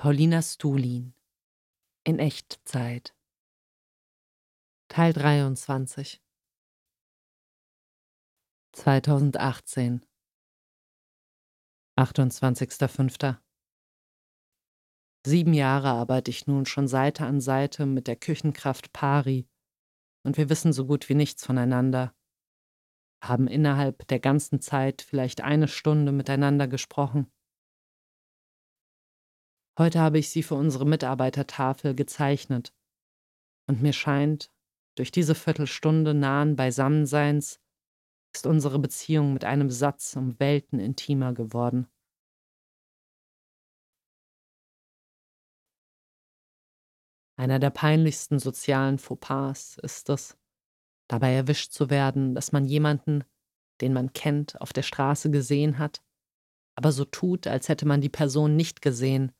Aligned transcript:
Paulina 0.00 0.40
Stulin 0.40 1.12
in 2.04 2.18
Echtzeit. 2.18 3.14
Teil 4.88 5.12
23 5.12 6.22
2018 8.72 10.06
28.05. 11.98 13.36
Sieben 15.26 15.52
Jahre 15.52 15.88
arbeite 15.88 16.30
ich 16.30 16.46
nun 16.46 16.64
schon 16.64 16.88
Seite 16.88 17.26
an 17.26 17.42
Seite 17.42 17.84
mit 17.84 18.06
der 18.06 18.16
Küchenkraft 18.16 18.94
Pari. 18.94 19.50
Und 20.24 20.38
wir 20.38 20.48
wissen 20.48 20.72
so 20.72 20.86
gut 20.86 21.10
wie 21.10 21.14
nichts 21.14 21.44
voneinander, 21.44 22.14
haben 23.22 23.48
innerhalb 23.48 24.08
der 24.08 24.18
ganzen 24.18 24.62
Zeit 24.62 25.02
vielleicht 25.02 25.42
eine 25.42 25.68
Stunde 25.68 26.10
miteinander 26.10 26.68
gesprochen. 26.68 27.30
Heute 29.80 29.98
habe 29.98 30.18
ich 30.18 30.28
sie 30.28 30.42
für 30.42 30.56
unsere 30.56 30.84
Mitarbeitertafel 30.84 31.94
gezeichnet. 31.94 32.74
Und 33.66 33.80
mir 33.80 33.94
scheint, 33.94 34.52
durch 34.94 35.10
diese 35.10 35.34
Viertelstunde 35.34 36.12
nahen 36.12 36.54
Beisammenseins 36.54 37.62
ist 38.34 38.46
unsere 38.46 38.78
Beziehung 38.78 39.32
mit 39.32 39.46
einem 39.46 39.70
Satz 39.70 40.16
um 40.16 40.38
Welten 40.38 40.80
intimer 40.80 41.32
geworden. 41.32 41.86
Einer 47.38 47.58
der 47.58 47.70
peinlichsten 47.70 48.38
sozialen 48.38 48.98
Fauxpas 48.98 49.78
ist 49.78 50.10
es, 50.10 50.36
dabei 51.08 51.32
erwischt 51.32 51.72
zu 51.72 51.88
werden, 51.88 52.34
dass 52.34 52.52
man 52.52 52.66
jemanden, 52.66 53.24
den 53.80 53.94
man 53.94 54.12
kennt, 54.12 54.60
auf 54.60 54.74
der 54.74 54.82
Straße 54.82 55.30
gesehen 55.30 55.78
hat, 55.78 56.02
aber 56.74 56.92
so 56.92 57.06
tut, 57.06 57.46
als 57.46 57.70
hätte 57.70 57.86
man 57.86 58.02
die 58.02 58.10
Person 58.10 58.56
nicht 58.56 58.82
gesehen 58.82 59.32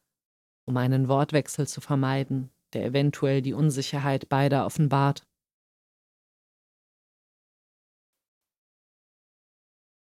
um 0.71 0.77
einen 0.77 1.09
Wortwechsel 1.09 1.67
zu 1.67 1.81
vermeiden, 1.81 2.49
der 2.75 2.85
eventuell 2.85 3.43
die 3.43 3.55
Unsicherheit 3.55 4.29
beider 4.29 4.65
offenbart. 4.67 5.27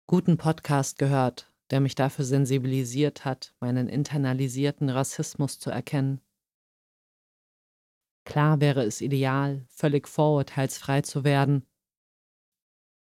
Guten 0.09 0.39
Podcast 0.39 0.97
gehört, 0.97 1.53
der 1.71 1.81
mich 1.81 1.95
dafür 1.95 2.25
sensibilisiert 2.25 3.27
hat, 3.27 3.55
meinen 3.61 3.91
internalisierten 3.91 4.89
Rassismus 4.89 5.59
zu 5.59 5.69
erkennen. 5.69 6.23
Klar 8.25 8.63
wäre 8.63 8.83
es 8.83 9.03
ideal, 9.03 9.67
völlig 9.69 10.09
vorurteilsfrei 10.09 11.03
zu 11.03 11.23
werden. 11.23 11.67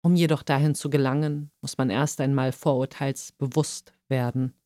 Um 0.01 0.15
jedoch 0.15 0.43
dahin 0.43 0.75
zu 0.75 0.89
gelangen, 0.89 1.51
muss 1.61 1.77
man 1.77 1.89
erst 1.89 2.19
einmal 2.19 2.51
vorurteilsbewusst 2.51 3.93
werden. 4.09 4.58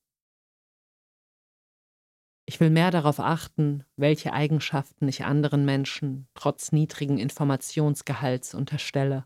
Ich 2.46 2.60
will 2.60 2.70
mehr 2.70 2.92
darauf 2.92 3.20
achten, 3.20 3.86
welche 3.96 4.34
Eigenschaften 4.34 5.08
ich 5.08 5.24
anderen 5.24 5.64
Menschen 5.64 6.28
trotz 6.34 6.74
niedrigen 6.74 7.18
Informationsgehalts 7.18 8.54
unterstelle. 8.54 9.26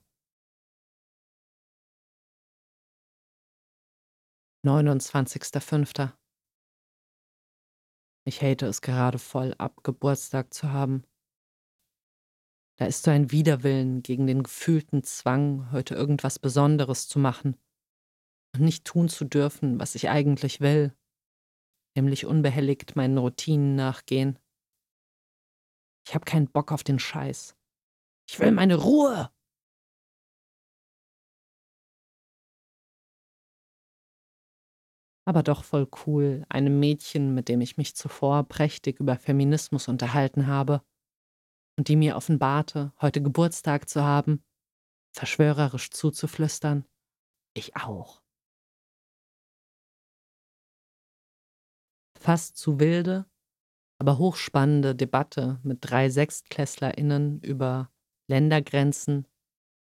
29.05. 4.63 6.13
Ich 8.25 8.41
hate 8.41 8.67
es 8.67 8.81
gerade 8.81 9.17
voll 9.17 9.55
ab, 9.57 9.83
Geburtstag 9.83 10.53
zu 10.53 10.71
haben. 10.71 11.03
Da 12.77 12.85
ist 12.85 13.03
so 13.03 13.09
ein 13.09 13.31
Widerwillen 13.31 14.03
gegen 14.03 14.27
den 14.27 14.43
gefühlten 14.43 15.01
Zwang, 15.03 15.71
heute 15.71 15.95
irgendwas 15.95 16.37
Besonderes 16.37 17.07
zu 17.07 17.17
machen 17.17 17.57
und 18.53 18.61
nicht 18.61 18.85
tun 18.85 19.09
zu 19.09 19.25
dürfen, 19.25 19.79
was 19.79 19.95
ich 19.95 20.09
eigentlich 20.09 20.61
will 20.61 20.93
nämlich 21.97 22.25
unbehelligt 22.25 22.95
meinen 22.95 23.17
Routinen 23.17 23.75
nachgehen. 23.75 24.39
Ich 26.07 26.15
habe 26.15 26.25
keinen 26.25 26.47
Bock 26.47 26.71
auf 26.71 26.83
den 26.83 26.99
Scheiß. 26.99 27.57
Ich 28.29 28.39
will 28.39 28.51
meine 28.51 28.75
Ruhe. 28.75 29.31
Aber 35.25 35.43
doch 35.43 35.65
voll 35.65 35.89
cool, 36.05 36.45
einem 36.47 36.79
Mädchen, 36.79 37.33
mit 37.33 37.49
dem 37.49 37.59
ich 37.59 37.75
mich 37.75 37.95
zuvor 37.95 38.43
prächtig 38.47 39.01
über 39.01 39.17
Feminismus 39.17 39.89
unterhalten 39.89 40.47
habe 40.47 40.81
und 41.77 41.89
die 41.89 41.97
mir 41.97 42.15
offenbarte, 42.15 42.93
heute 43.01 43.21
Geburtstag 43.21 43.89
zu 43.89 44.03
haben, 44.03 44.45
verschwörerisch 45.13 45.89
zuzuflüstern, 45.89 46.85
ich 47.53 47.75
auch. 47.75 48.21
Fast 52.27 52.57
zu 52.57 52.77
wilde, 52.81 53.25
aber 54.01 54.17
hochspannende 54.17 54.93
Debatte 54.93 55.61
mit 55.63 55.77
drei 55.79 56.09
SechstklässlerInnen 56.09 57.39
über 57.39 57.89
Ländergrenzen, 58.29 59.25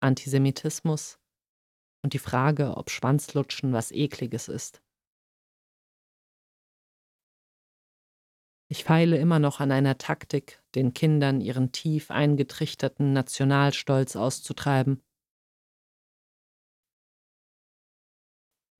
Antisemitismus 0.00 1.20
und 2.02 2.14
die 2.14 2.18
Frage, 2.18 2.76
ob 2.76 2.90
Schwanzlutschen 2.90 3.72
was 3.72 3.92
Ekliges 3.92 4.48
ist. 4.48 4.82
Ich 8.68 8.82
feile 8.82 9.18
immer 9.18 9.38
noch 9.38 9.60
an 9.60 9.70
einer 9.70 9.96
Taktik, 9.98 10.64
den 10.74 10.94
Kindern 10.94 11.40
ihren 11.40 11.70
tief 11.70 12.10
eingetrichterten 12.10 13.12
Nationalstolz 13.12 14.16
auszutreiben 14.16 15.00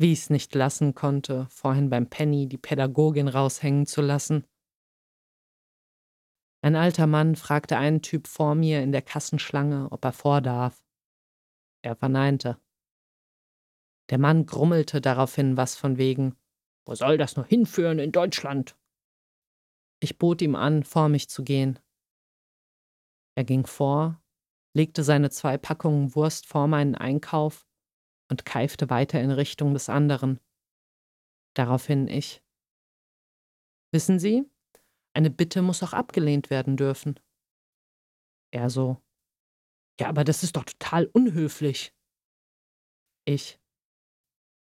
wie 0.03 0.13
ich 0.13 0.23
es 0.23 0.31
nicht 0.31 0.55
lassen 0.55 0.95
konnte, 0.95 1.47
vorhin 1.49 1.89
beim 1.89 2.11
Penny 2.11 2.49
die 2.49 2.59
Pädagogin 2.59 3.29
raushängen 3.29 3.87
zu 3.87 4.03
lassen. 4.03 4.45
Ein 6.61 6.75
alter 6.77 7.07
Mann 7.07 7.37
fragte 7.37 7.77
einen 7.77 8.03
Typ 8.03 8.27
vor 8.27 8.57
mir 8.57 8.83
in 8.83 8.91
der 8.93 9.03
Kassenschlange, 9.03 9.91
ob 9.91 10.05
er 10.05 10.13
vor 10.13 10.41
darf. 10.41 10.85
Er 11.83 11.95
verneinte. 11.95 12.61
Der 14.11 14.19
Mann 14.19 14.45
grummelte 14.45 15.01
daraufhin 15.01 15.57
was 15.57 15.77
von 15.77 15.97
wegen, 15.99 16.37
wo 16.85 16.95
soll 16.97 17.17
das 17.17 17.37
nur 17.37 17.47
hinführen 17.47 18.01
in 18.01 18.11
Deutschland? 18.11 18.77
Ich 20.01 20.19
bot 20.19 20.43
ihm 20.43 20.57
an, 20.57 20.83
vor 20.83 21.09
mich 21.09 21.31
zu 21.31 21.45
gehen. 21.45 21.79
Er 23.37 23.45
ging 23.45 23.67
vor, 23.67 24.21
legte 24.75 25.05
seine 25.05 25.31
zwei 25.31 25.59
Packungen 25.59 26.15
Wurst 26.17 26.47
vor 26.47 26.67
meinen 26.67 26.97
Einkauf 26.97 27.67
und 28.33 28.47
keifte 28.47 28.89
weiter 28.89 29.21
in 29.21 29.31
Richtung 29.31 29.75
des 29.75 29.91
anderen. 29.91 30.41
Daraufhin 31.55 32.09
ich. 32.09 32.43
Wissen 33.93 34.19
Sie, 34.19 34.51
eine 35.15 35.29
Bitte 35.29 35.61
muss 35.61 35.83
auch 35.83 35.93
abgelehnt 35.93 36.49
werden 36.49 36.79
dürfen. 36.79 37.21
Er 38.51 38.71
so. 38.71 39.03
Ja, 40.01 40.09
aber 40.09 40.25
das 40.25 40.43
ist 40.43 40.57
doch 40.57 40.65
total 40.65 41.05
unhöflich. 41.13 41.95
Ich. 43.27 43.61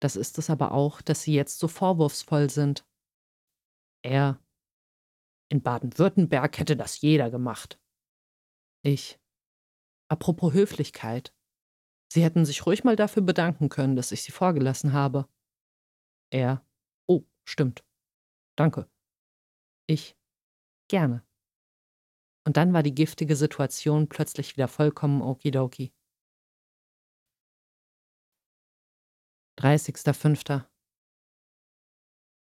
Das 0.02 0.16
ist 0.16 0.40
es 0.40 0.50
aber 0.50 0.72
auch, 0.72 1.04
dass 1.04 1.22
Sie 1.22 1.36
jetzt 1.36 1.60
so 1.60 1.68
vorwurfsvoll 1.68 2.50
sind. 2.50 2.88
Er. 4.04 4.44
In 5.52 5.62
Baden-Württemberg 5.62 6.58
hätte 6.58 6.76
das 6.76 7.02
jeder 7.02 7.30
gemacht. 7.30 7.80
Ich. 8.84 9.20
Apropos 10.08 10.54
Höflichkeit. 10.54 11.36
Sie 12.12 12.24
hätten 12.24 12.46
sich 12.46 12.66
ruhig 12.66 12.84
mal 12.84 12.96
dafür 12.96 13.24
bedanken 13.24 13.70
können, 13.70 13.96
dass 13.96 14.12
ich 14.12 14.24
Sie 14.24 14.32
vorgelassen 14.32 14.94
habe. 14.94 15.28
Er. 16.32 16.66
Oh, 17.08 17.24
stimmt. 17.46 17.84
Danke. 18.56 18.90
Ich. 19.88 20.16
Gerne. 20.90 21.24
Und 22.46 22.58
dann 22.58 22.74
war 22.74 22.84
die 22.84 22.96
giftige 22.96 23.36
Situation 23.36 24.10
plötzlich 24.10 24.56
wieder 24.56 24.68
vollkommen 24.68 25.22
okidoki. 25.22 25.94
30.05. 29.58 30.66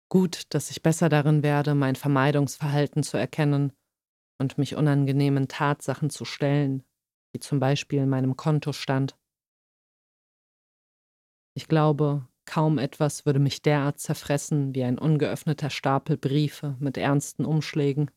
Gut, 0.09 0.53
dass 0.55 0.71
ich 0.71 0.83
besser 0.83 1.09
darin 1.09 1.43
werde, 1.43 1.75
mein 1.75 1.97
Vermeidungsverhalten 1.97 3.03
zu 3.03 3.17
erkennen 3.17 3.73
und 4.39 4.59
mich 4.59 4.77
unangenehmen 4.77 5.49
Tatsachen 5.49 6.11
zu 6.11 6.25
stellen, 6.25 6.85
wie 7.33 7.41
zum 7.41 7.61
Beispiel 7.61 8.07
meinem 8.07 8.37
Kontostand. 8.37 9.17
Ich 11.55 11.69
glaube, 11.69 12.27
kaum 12.47 12.79
etwas 12.79 13.27
würde 13.27 13.39
mich 13.39 13.61
derart 13.61 13.99
zerfressen 13.99 14.75
wie 14.75 14.85
ein 14.85 14.99
ungeöffneter 14.99 15.69
Stapel 15.69 16.17
Briefe 16.17 16.77
mit 16.81 16.97
ernsten 16.97 17.45
Umschlägen. 17.45 18.11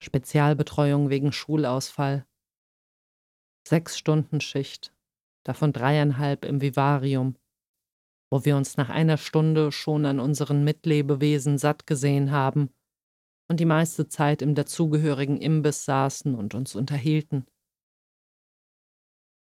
Spezialbetreuung 0.00 1.10
wegen 1.10 1.32
Schulausfall. 1.32 2.26
Sechs 3.66 3.98
Stunden 3.98 4.40
Schicht, 4.40 4.94
davon 5.44 5.72
dreieinhalb 5.72 6.44
im 6.44 6.60
Vivarium, 6.60 7.36
wo 8.30 8.44
wir 8.44 8.56
uns 8.56 8.76
nach 8.76 8.90
einer 8.90 9.16
Stunde 9.16 9.72
schon 9.72 10.04
an 10.04 10.20
unseren 10.20 10.62
Mitlebewesen 10.62 11.58
satt 11.58 11.86
gesehen 11.86 12.30
haben 12.30 12.68
und 13.48 13.60
die 13.60 13.64
meiste 13.64 14.06
Zeit 14.06 14.42
im 14.42 14.54
dazugehörigen 14.54 15.40
Imbiss 15.40 15.86
saßen 15.86 16.34
und 16.34 16.54
uns 16.54 16.74
unterhielten 16.74 17.46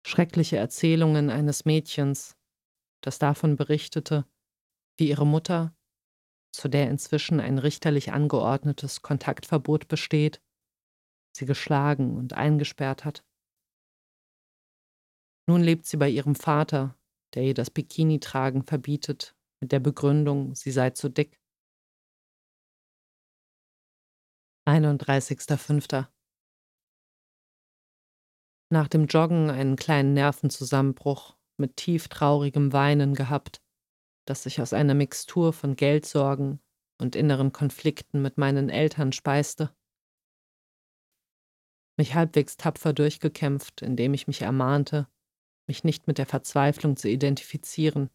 schreckliche 0.08 0.56
Erzählungen 0.56 1.30
eines 1.30 1.64
Mädchens, 1.64 2.36
das 3.02 3.18
davon 3.18 3.56
berichtete, 3.56 4.24
wie 4.96 5.08
ihre 5.08 5.26
Mutter, 5.26 5.76
zu 6.50 6.68
der 6.68 6.90
inzwischen 6.90 7.40
ein 7.40 7.58
richterlich 7.58 8.12
angeordnetes 8.12 9.02
Kontaktverbot 9.02 9.86
besteht, 9.86 10.42
sie 11.36 11.44
geschlagen 11.44 12.16
und 12.16 12.32
eingesperrt 12.32 13.04
hat. 13.04 13.22
Nun 15.46 15.62
lebt 15.62 15.86
sie 15.86 15.98
bei 15.98 16.08
ihrem 16.08 16.34
Vater, 16.34 16.98
der 17.34 17.44
ihr 17.44 17.54
das 17.54 17.70
Bikini-Tragen 17.70 18.64
verbietet, 18.64 19.36
mit 19.60 19.72
der 19.72 19.80
Begründung, 19.80 20.54
sie 20.54 20.70
sei 20.70 20.90
zu 20.90 21.10
dick. 21.10 21.38
31.05. 24.66 26.06
Nach 28.70 28.88
dem 28.88 29.06
Joggen 29.06 29.50
einen 29.50 29.76
kleinen 29.76 30.12
Nervenzusammenbruch 30.12 31.36
mit 31.56 31.76
tief 31.76 32.08
traurigem 32.08 32.72
Weinen 32.72 33.14
gehabt, 33.14 33.62
das 34.26 34.42
sich 34.42 34.60
aus 34.60 34.74
einer 34.74 34.94
Mixtur 34.94 35.54
von 35.54 35.74
Geldsorgen 35.74 36.60
und 37.00 37.16
inneren 37.16 37.52
Konflikten 37.52 38.20
mit 38.20 38.36
meinen 38.36 38.68
Eltern 38.68 39.12
speiste. 39.12 39.74
Mich 41.96 42.14
halbwegs 42.14 42.56
tapfer 42.58 42.92
durchgekämpft, 42.92 43.80
indem 43.80 44.12
ich 44.12 44.26
mich 44.26 44.42
ermahnte, 44.42 45.08
mich 45.66 45.82
nicht 45.82 46.06
mit 46.06 46.18
der 46.18 46.26
Verzweiflung 46.26 46.96
zu 46.96 47.08
identifizieren, 47.08 48.10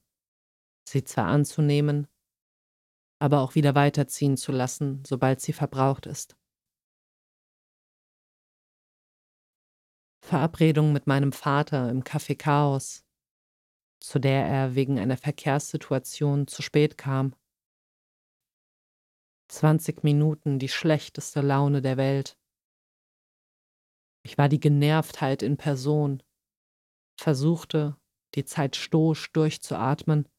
sie 0.88 1.03
zwar 1.03 1.25
anzunehmen, 1.25 2.07
aber 3.19 3.41
auch 3.41 3.55
wieder 3.55 3.73
weiterziehen 3.73 4.38
zu 4.38 4.51
lassen, 4.51 5.03
sobald 5.05 5.41
sie 5.41 5.53
verbraucht 5.53 6.05
ist. 6.05 6.38
Verabredung 10.24 10.94
mit 10.94 11.06
meinem 11.06 11.34
Vater 11.34 11.90
im 11.90 12.02
Café 12.02 12.38
Chaos, 12.38 13.04
zu 14.00 14.20
der 14.20 14.46
er 14.46 14.74
wegen 14.74 14.98
einer 14.98 15.18
Verkehrssituation 15.18 16.48
zu 16.48 16.62
spät 16.62 16.98
kam. 16.98 17.36
20 19.50 20.02
Minuten 20.06 20.60
die 20.60 20.70
schlechteste 20.70 21.42
Laune 21.42 21.81
der 21.81 21.98
Welt. 21.98 22.38
Ich 24.25 24.38
war 24.38 24.48
die 24.48 24.62
Genervtheit 24.62 25.44
in 25.44 25.58
Person, 25.58 26.24
versuchte, 27.20 27.98
die 28.36 28.46
Zeit 28.46 28.78
stoisch 28.78 29.30
durchzuatmen, 29.34 30.30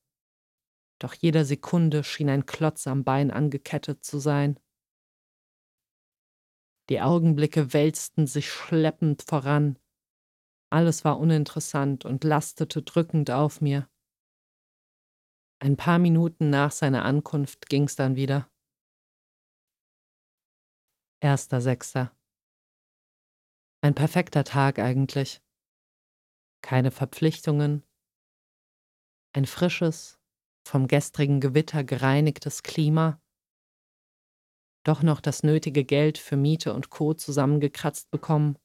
doch 0.99 1.13
jeder 1.13 1.45
Sekunde 1.45 2.05
schien 2.05 2.31
ein 2.31 2.47
Klotz 2.47 2.87
am 2.87 3.05
Bein 3.05 3.31
angekettet 3.31 4.03
zu 4.03 4.19
sein. 4.19 4.59
Die 6.91 7.01
Augenblicke 7.01 7.73
wälzten 7.73 8.27
sich 8.27 8.51
schleppend 8.51 9.23
voran. 9.23 9.79
Alles 10.71 11.05
war 11.05 11.19
uninteressant 11.19 12.05
und 12.05 12.25
lastete 12.25 12.83
drückend 12.83 13.31
auf 13.31 13.61
mir. 13.61 13.89
Ein 15.61 15.77
paar 15.77 15.99
Minuten 15.99 16.51
nach 16.51 16.73
seiner 16.73 17.05
Ankunft 17.05 17.69
ging's 17.69 17.97
dann 17.97 18.17
wieder. 18.17 18.51
Erster 21.21 21.63
Sechster. 21.63 22.15
Ein 23.81 23.95
perfekter 23.95 24.45
Tag 24.45 24.79
eigentlich. 24.79 25.43
Keine 26.61 26.91
Verpflichtungen. 26.91 27.83
Ein 29.33 29.47
frisches, 29.47 30.21
vom 30.67 30.87
gestrigen 30.87 31.41
Gewitter 31.41 31.83
gereinigtes 31.83 32.63
Klima 32.63 33.23
doch 34.85 35.03
noch 35.03 35.21
das 35.21 35.43
nötige 35.43 35.85
Geld 35.85 36.19
für 36.19 36.37
Miete 36.37 36.75
und 36.75 36.91
Co. 36.91 37.15
zusammengekratzt 37.15 38.11
bekommen, 38.11 38.59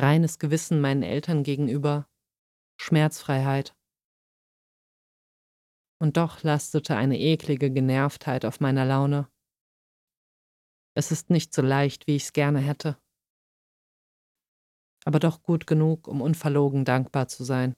reines 0.00 0.38
Gewissen 0.38 0.80
meinen 0.80 1.02
Eltern 1.02 1.42
gegenüber, 1.42 2.08
Schmerzfreiheit. 2.80 3.74
Und 6.00 6.16
doch 6.16 6.42
lastete 6.42 6.96
eine 6.96 7.18
eklige 7.18 7.70
Genervtheit 7.70 8.44
auf 8.44 8.60
meiner 8.60 8.86
Laune. 8.86 9.28
Es 10.96 11.12
ist 11.12 11.28
nicht 11.30 11.52
so 11.52 11.62
leicht, 11.62 12.06
wie 12.06 12.16
ich 12.16 12.24
es 12.24 12.32
gerne 12.32 12.60
hätte. 12.60 12.98
Aber 15.04 15.18
doch 15.18 15.42
gut 15.42 15.66
genug, 15.66 16.08
um 16.08 16.20
unverlogen 16.20 16.84
dankbar 16.84 17.28
zu 17.28 17.44
sein. 17.44 17.74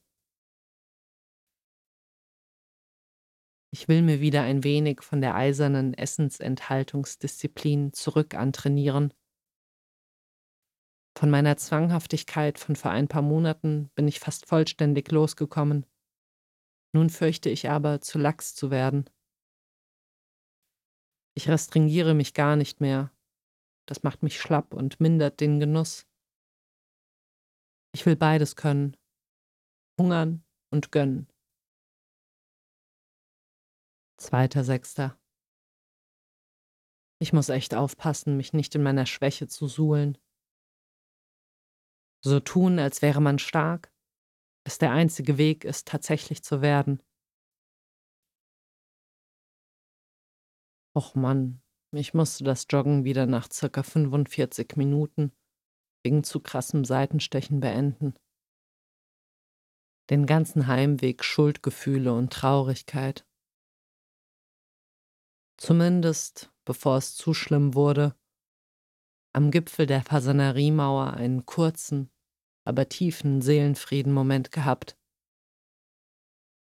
Ich 3.75 3.89
will 3.89 4.03
mir 4.03 4.21
wieder 4.21 4.43
ein 4.43 4.65
wenig 4.65 5.03
von 5.03 5.23
der 5.23 5.35
eisernen 5.35 5.95
Essensenthaltungsdisziplin 5.95 7.95
zurück 7.95 8.35
antrainieren. 8.35 9.15
Von 11.19 11.31
meiner 11.31 11.57
Zwanghaftigkeit 11.57 12.59
von 12.59 12.77
vor 12.77 12.91
ein 12.91 13.09
paar 13.09 13.23
Monaten 13.23 13.91
bin 13.95 14.09
ich 14.09 14.21
fast 14.21 14.47
vollständig 14.47 15.11
losgekommen. 15.11 15.87
Nun 16.95 17.09
fürchte 17.09 17.49
ich 17.49 17.71
aber, 17.71 18.03
zu 18.03 18.19
lax 18.19 18.55
zu 18.55 18.71
werden. 18.71 19.09
Ich 21.35 21.49
restringiere 21.49 22.13
mich 22.13 22.35
gar 22.35 22.57
nicht 22.57 22.83
mehr. 22.83 23.11
Das 23.87 24.03
macht 24.03 24.23
mich 24.23 24.39
schlapp 24.39 24.75
und 24.75 25.01
mindert 25.01 25.41
den 25.41 25.61
Genuss. 25.61 26.07
Ich 27.95 28.05
will 28.05 28.17
beides 28.17 28.55
können. 28.55 28.99
Hungern 29.99 30.45
und 30.71 30.93
gönnen. 30.93 31.32
Zweiter 34.23 34.63
Sechster. 34.63 35.19
Ich 37.21 37.33
muss 37.33 37.49
echt 37.49 37.75
aufpassen, 37.75 38.37
mich 38.37 38.53
nicht 38.53 38.73
in 38.77 38.83
meiner 38.85 39.05
Schwäche 39.05 39.49
zu 39.49 39.67
suhlen. 39.67 40.17
So 42.25 42.39
tun, 42.39 42.79
als 42.79 43.03
wäre 43.03 43.21
man 43.21 43.41
stark, 43.41 43.93
es 44.63 44.79
der 44.79 44.93
einzige 44.93 45.39
Weg 45.39 45.65
ist, 45.65 45.89
tatsächlich 45.89 46.45
zu 46.45 46.63
werden. 46.63 47.03
Och 50.97 51.17
Mann, 51.17 51.61
ich 51.91 52.15
musste 52.15 52.45
das 52.45 52.69
Joggen 52.71 53.03
wieder 53.03 53.27
nach 53.27 53.51
circa 53.51 53.83
45 53.83 54.77
Minuten 54.77 55.33
wegen 56.05 56.23
zu 56.23 56.39
krassem 56.39 56.85
Seitenstechen 56.85 57.59
beenden. 57.59 58.15
Den 60.11 60.27
ganzen 60.27 60.69
Heimweg 60.69 61.25
Schuldgefühle 61.25 62.15
und 62.15 62.33
Traurigkeit. 62.33 63.27
Zumindest, 65.63 66.53
bevor 66.65 66.97
es 66.97 67.15
zu 67.15 67.35
schlimm 67.35 67.75
wurde, 67.75 68.17
am 69.33 69.53
Gipfel 69.53 69.87
der 69.87 70.03
Fasaneriemauer 70.03 71.13
einen 71.13 71.47
kurzen, 71.47 72.11
aber 72.65 72.89
tiefen 72.89 73.43
Seelenfrieden-Moment 73.43 74.51
gehabt, 74.51 74.99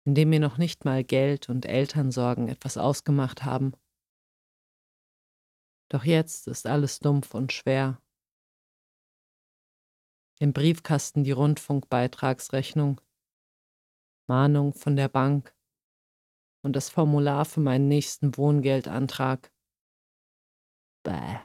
in 0.06 0.14
dem 0.14 0.30
mir 0.30 0.40
noch 0.40 0.60
nicht 0.60 0.86
mal 0.86 1.04
Geld 1.04 1.50
und 1.50 1.66
Elternsorgen 1.66 2.48
etwas 2.48 2.78
ausgemacht 2.78 3.44
haben. 3.44 3.74
Doch 5.90 6.04
jetzt 6.04 6.48
ist 6.48 6.68
alles 6.68 7.00
dumpf 7.00 7.34
und 7.34 7.54
schwer. 7.54 8.00
Im 10.40 10.54
Briefkasten 10.54 11.24
die 11.24 11.32
Rundfunkbeitragsrechnung, 11.32 13.02
Mahnung 14.28 14.76
von 14.76 14.96
der 14.96 15.10
Bank, 15.10 15.55
und 16.66 16.76
das 16.76 16.90
Formular 16.90 17.46
für 17.46 17.60
meinen 17.60 17.88
nächsten 17.88 18.36
Wohngeldantrag. 18.38 19.54
Bäh. 21.04 21.38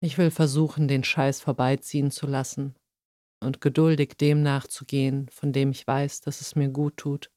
Ich 0.00 0.16
will 0.16 0.30
versuchen, 0.30 0.88
den 0.88 1.04
Scheiß 1.04 1.42
vorbeiziehen 1.42 2.10
zu 2.10 2.26
lassen 2.26 2.74
und 3.44 3.60
geduldig 3.60 4.16
dem 4.16 4.42
nachzugehen, 4.42 5.28
von 5.28 5.52
dem 5.52 5.70
ich 5.70 5.86
weiß, 5.86 6.22
dass 6.22 6.40
es 6.40 6.56
mir 6.56 6.70
gut 6.70 6.96
tut. 6.96 7.30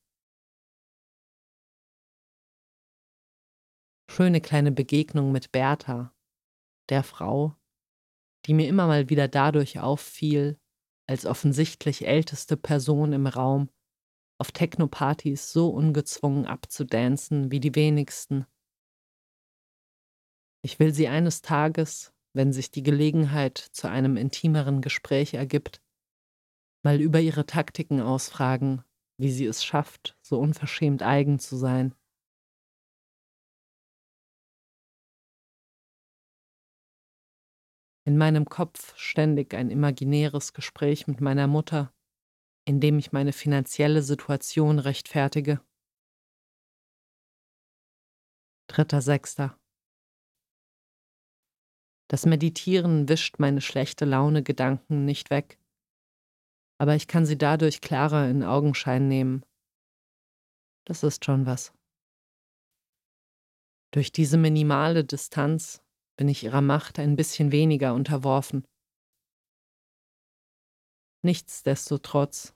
Schöne 4.09 4.39
kleine 4.39 4.71
Begegnung 4.71 5.33
mit 5.33 5.51
Bertha, 5.51 6.15
der 6.87 7.03
Frau, 7.03 7.55
die 8.45 8.53
mir 8.53 8.69
immer 8.69 8.87
mal 8.87 9.09
wieder 9.09 9.27
dadurch 9.27 9.81
auffiel, 9.81 10.57
als 11.09 11.25
offensichtlich 11.25 12.07
älteste 12.07 12.55
Person 12.55 13.11
im 13.11 13.27
Raum, 13.27 13.69
auf 14.39 14.51
Techno-Partys 14.51 15.51
so 15.51 15.69
ungezwungen 15.69 16.45
abzudancen 16.45 17.51
wie 17.51 17.59
die 17.59 17.75
wenigsten. 17.75 18.45
Ich 20.61 20.79
will 20.79 20.93
sie 20.93 21.07
eines 21.07 21.41
Tages, 21.41 22.13
wenn 22.33 22.53
sich 22.53 22.71
die 22.71 22.83
Gelegenheit 22.83 23.57
zu 23.57 23.89
einem 23.89 24.17
intimeren 24.17 24.81
Gespräch 24.81 25.33
ergibt, 25.33 25.81
mal 26.83 27.01
über 27.01 27.19
ihre 27.19 27.45
Taktiken 27.45 28.01
ausfragen, 28.01 28.83
wie 29.17 29.31
sie 29.31 29.45
es 29.45 29.63
schafft, 29.63 30.17
so 30.21 30.39
unverschämt 30.39 31.03
eigen 31.03 31.39
zu 31.39 31.57
sein. 31.57 31.93
In 38.05 38.17
meinem 38.17 38.45
Kopf 38.45 38.97
ständig 38.97 39.53
ein 39.53 39.69
imaginäres 39.69 40.53
Gespräch 40.53 41.07
mit 41.07 41.21
meiner 41.21 41.47
Mutter, 41.47 41.93
indem 42.69 42.99
ich 42.99 43.11
meine 43.11 43.33
finanzielle 43.33 44.03
Situation 44.03 44.77
rechtfertige. 44.77 45.59
Dritter 48.67 49.01
Sechster. 49.01 49.59
Das 52.11 52.27
Meditieren 52.27 53.09
wischt 53.09 53.39
meine 53.39 53.61
schlechte 53.61 54.05
Laune 54.05 54.43
Gedanken 54.43 55.03
nicht 55.03 55.31
weg, 55.31 55.59
aber 56.77 56.93
ich 56.93 57.07
kann 57.07 57.25
sie 57.25 57.39
dadurch 57.39 57.81
klarer 57.81 58.29
in 58.29 58.43
Augenschein 58.43 59.07
nehmen. 59.07 59.43
Das 60.85 61.01
ist 61.01 61.25
schon 61.25 61.47
was. 61.47 61.73
Durch 63.91 64.11
diese 64.11 64.37
minimale 64.37 65.03
Distanz 65.03 65.83
bin 66.17 66.29
ich 66.29 66.43
ihrer 66.43 66.61
Macht 66.61 66.99
ein 66.99 67.15
bisschen 67.15 67.51
weniger 67.51 67.95
unterworfen. 67.95 68.63
Nichtsdestotrotz, 71.23 72.53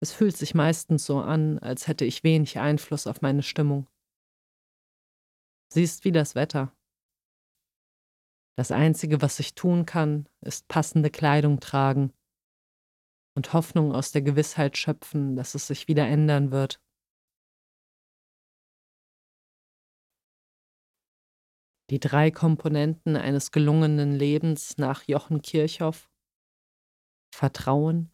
es 0.00 0.12
fühlt 0.12 0.36
sich 0.36 0.54
meistens 0.54 1.06
so 1.06 1.20
an, 1.20 1.58
als 1.58 1.88
hätte 1.88 2.04
ich 2.04 2.24
wenig 2.24 2.58
Einfluss 2.58 3.06
auf 3.06 3.22
meine 3.22 3.42
Stimmung. 3.42 3.88
Sie 5.72 5.82
ist 5.82 6.04
wie 6.04 6.12
das 6.12 6.34
Wetter. 6.34 6.72
Das 8.56 8.70
Einzige, 8.70 9.20
was 9.20 9.38
ich 9.40 9.54
tun 9.54 9.84
kann, 9.84 10.28
ist 10.40 10.68
passende 10.68 11.10
Kleidung 11.10 11.60
tragen 11.60 12.12
und 13.36 13.52
Hoffnung 13.52 13.92
aus 13.92 14.12
der 14.12 14.22
Gewissheit 14.22 14.78
schöpfen, 14.78 15.36
dass 15.36 15.54
es 15.54 15.66
sich 15.66 15.88
wieder 15.88 16.06
ändern 16.06 16.50
wird. 16.50 16.80
Die 21.90 22.00
drei 22.00 22.30
Komponenten 22.30 23.16
eines 23.16 23.52
gelungenen 23.52 24.12
Lebens 24.12 24.76
nach 24.78 25.04
Jochen 25.06 25.42
Kirchhoff 25.42 26.10
Vertrauen, 27.32 28.10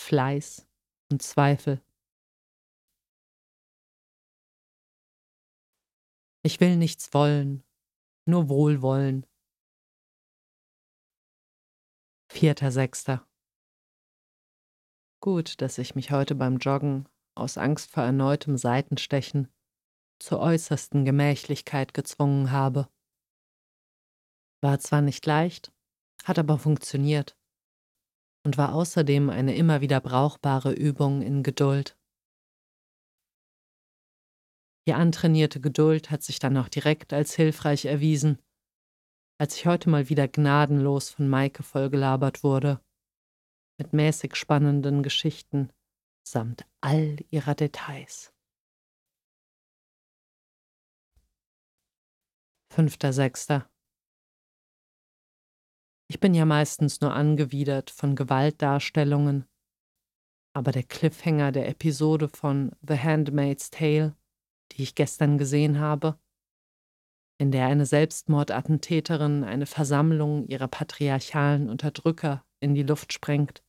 Fleiß 0.00 0.66
und 1.14 1.22
Zweifel. 1.22 1.80
Ich 6.42 6.58
will 6.58 6.76
nichts 6.76 7.14
wollen, 7.14 7.62
nur 8.26 8.48
Wohlwollen. 8.48 9.24
Vierter 12.28 12.72
Sechster. 12.72 13.24
Gut, 15.20 15.60
dass 15.62 15.78
ich 15.78 15.94
mich 15.94 16.10
heute 16.10 16.34
beim 16.34 16.56
Joggen 16.56 17.08
aus 17.36 17.58
Angst 17.58 17.92
vor 17.92 18.02
erneutem 18.02 18.58
Seitenstechen 18.58 19.48
zur 20.18 20.40
äußersten 20.40 21.04
Gemächlichkeit 21.04 21.94
gezwungen 21.94 22.50
habe. 22.50 22.88
War 24.60 24.80
zwar 24.80 25.00
nicht 25.00 25.24
leicht, 25.26 25.72
hat 26.24 26.40
aber 26.40 26.58
funktioniert 26.58 27.36
und 28.44 28.58
war 28.58 28.74
außerdem 28.74 29.30
eine 29.30 29.56
immer 29.56 29.80
wieder 29.80 30.00
brauchbare 30.00 30.72
Übung 30.72 31.22
in 31.22 31.42
Geduld. 31.42 31.98
Die 34.86 34.92
antrainierte 34.92 35.60
Geduld 35.60 36.10
hat 36.10 36.22
sich 36.22 36.38
dann 36.38 36.56
auch 36.58 36.68
direkt 36.68 37.14
als 37.14 37.34
hilfreich 37.34 37.86
erwiesen, 37.86 38.38
als 39.40 39.56
ich 39.56 39.66
heute 39.66 39.88
mal 39.88 40.10
wieder 40.10 40.28
gnadenlos 40.28 41.10
von 41.10 41.28
Maike 41.28 41.62
vollgelabert 41.62 42.44
wurde, 42.44 42.80
mit 43.78 43.92
mäßig 43.92 44.36
spannenden 44.36 45.02
Geschichten 45.02 45.72
samt 46.26 46.66
all 46.80 47.16
ihrer 47.30 47.54
Details. 47.54 48.32
Fünfter 52.72 53.12
Sechster 53.12 53.70
ich 56.14 56.20
bin 56.20 56.32
ja 56.32 56.44
meistens 56.44 57.00
nur 57.00 57.12
angewidert 57.12 57.90
von 57.90 58.14
Gewaltdarstellungen, 58.14 59.46
aber 60.56 60.70
der 60.70 60.84
Cliffhanger 60.84 61.50
der 61.50 61.68
Episode 61.68 62.28
von 62.28 62.70
The 62.86 62.96
Handmaid's 62.96 63.70
Tale, 63.70 64.16
die 64.70 64.84
ich 64.84 64.94
gestern 64.94 65.38
gesehen 65.38 65.80
habe, 65.80 66.16
in 67.40 67.50
der 67.50 67.66
eine 67.66 67.84
Selbstmordattentäterin 67.84 69.42
eine 69.42 69.66
Versammlung 69.66 70.46
ihrer 70.46 70.68
patriarchalen 70.68 71.68
Unterdrücker 71.68 72.44
in 72.60 72.76
die 72.76 72.84
Luft 72.84 73.12
sprengt, 73.12 73.64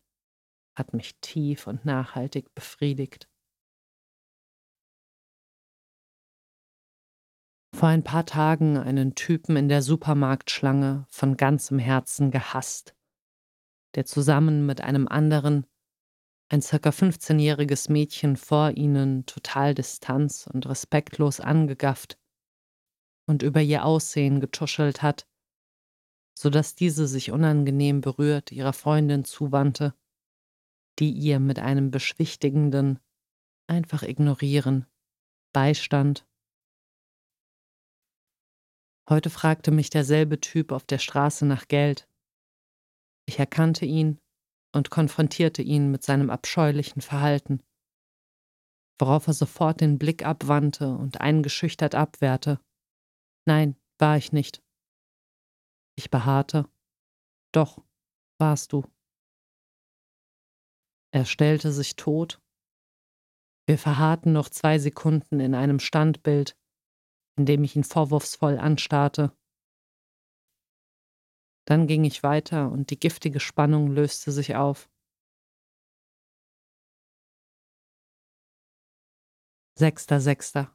hat 0.77 0.93
mich 0.93 1.15
tief 1.21 1.65
und 1.65 1.83
nachhaltig 1.83 2.53
befriedigt. 2.53 3.27
Vor 7.75 7.89
ein 7.89 8.03
paar 8.03 8.25
Tagen 8.25 8.77
einen 8.77 9.15
Typen 9.15 9.57
in 9.57 9.67
der 9.67 9.81
Supermarktschlange 9.81 11.05
von 11.09 11.35
ganzem 11.35 11.77
Herzen 11.77 12.31
gehasst, 12.31 12.95
der 13.95 14.05
zusammen 14.05 14.65
mit 14.65 14.79
einem 14.79 15.09
anderen, 15.09 15.67
ein 16.47 16.61
circa 16.61 16.91
15-jähriges 16.91 17.91
Mädchen 17.91 18.37
vor 18.37 18.71
ihnen 18.71 19.25
total 19.25 19.75
distanz 19.75 20.47
und 20.51 20.69
respektlos 20.69 21.41
angegafft 21.41 22.17
und 23.27 23.43
über 23.43 23.61
ihr 23.61 23.83
Aussehen 23.83 24.39
getuschelt 24.39 25.01
hat, 25.01 25.27
so 26.33 26.49
dass 26.49 26.75
diese 26.75 27.07
sich 27.07 27.31
unangenehm 27.31 27.99
berührt 27.99 28.53
ihrer 28.53 28.73
Freundin 28.73 29.25
zuwandte, 29.25 29.93
die 30.99 31.11
ihr 31.11 31.41
mit 31.41 31.59
einem 31.59 31.91
beschwichtigenden, 31.91 32.99
einfach 33.67 34.03
ignorieren, 34.03 34.85
beistand 35.51 36.25
Heute 39.07 39.29
fragte 39.29 39.69
mich 39.69 39.91
derselbe 39.91 40.39
Typ 40.39 40.71
auf 40.71 40.83
der 40.83 40.97
Straße 40.97 41.45
nach 41.45 41.67
Geld. 41.67 42.09
Ich 43.27 43.37
erkannte 43.37 43.85
ihn 43.85 44.19
und 44.73 44.89
konfrontierte 44.89 45.61
ihn 45.61 45.91
mit 45.91 46.03
seinem 46.03 46.31
abscheulichen 46.31 47.01
Verhalten, 47.01 47.61
worauf 48.99 49.27
er 49.27 49.33
sofort 49.33 49.81
den 49.81 49.99
Blick 49.99 50.25
abwandte 50.25 50.95
und 50.95 51.21
eingeschüchtert 51.21 51.93
abwehrte. 51.93 52.59
Nein, 53.45 53.75
war 53.99 54.17
ich 54.17 54.31
nicht. 54.31 54.63
Ich 55.95 56.09
beharrte. 56.09 56.67
Doch, 57.53 57.81
warst 58.39 58.73
du. 58.73 58.83
Er 61.13 61.25
stellte 61.25 61.71
sich 61.71 61.95
tot. 61.95 62.41
Wir 63.67 63.77
verharrten 63.77 64.33
noch 64.33 64.49
zwei 64.49 64.77
Sekunden 64.79 65.39
in 65.39 65.55
einem 65.55 65.79
Standbild, 65.79 66.57
indem 67.37 67.63
ich 67.63 67.75
ihn 67.75 67.83
vorwurfsvoll 67.83 68.57
anstarrte. 68.57 69.35
Dann 71.65 71.87
ging 71.87 72.03
ich 72.03 72.23
weiter 72.23 72.71
und 72.71 72.91
die 72.91 72.99
giftige 72.99 73.39
Spannung 73.39 73.91
löste 73.91 74.31
sich 74.31 74.55
auf. 74.55 74.89
Sechster, 79.77 80.21
Sechster. 80.21 80.71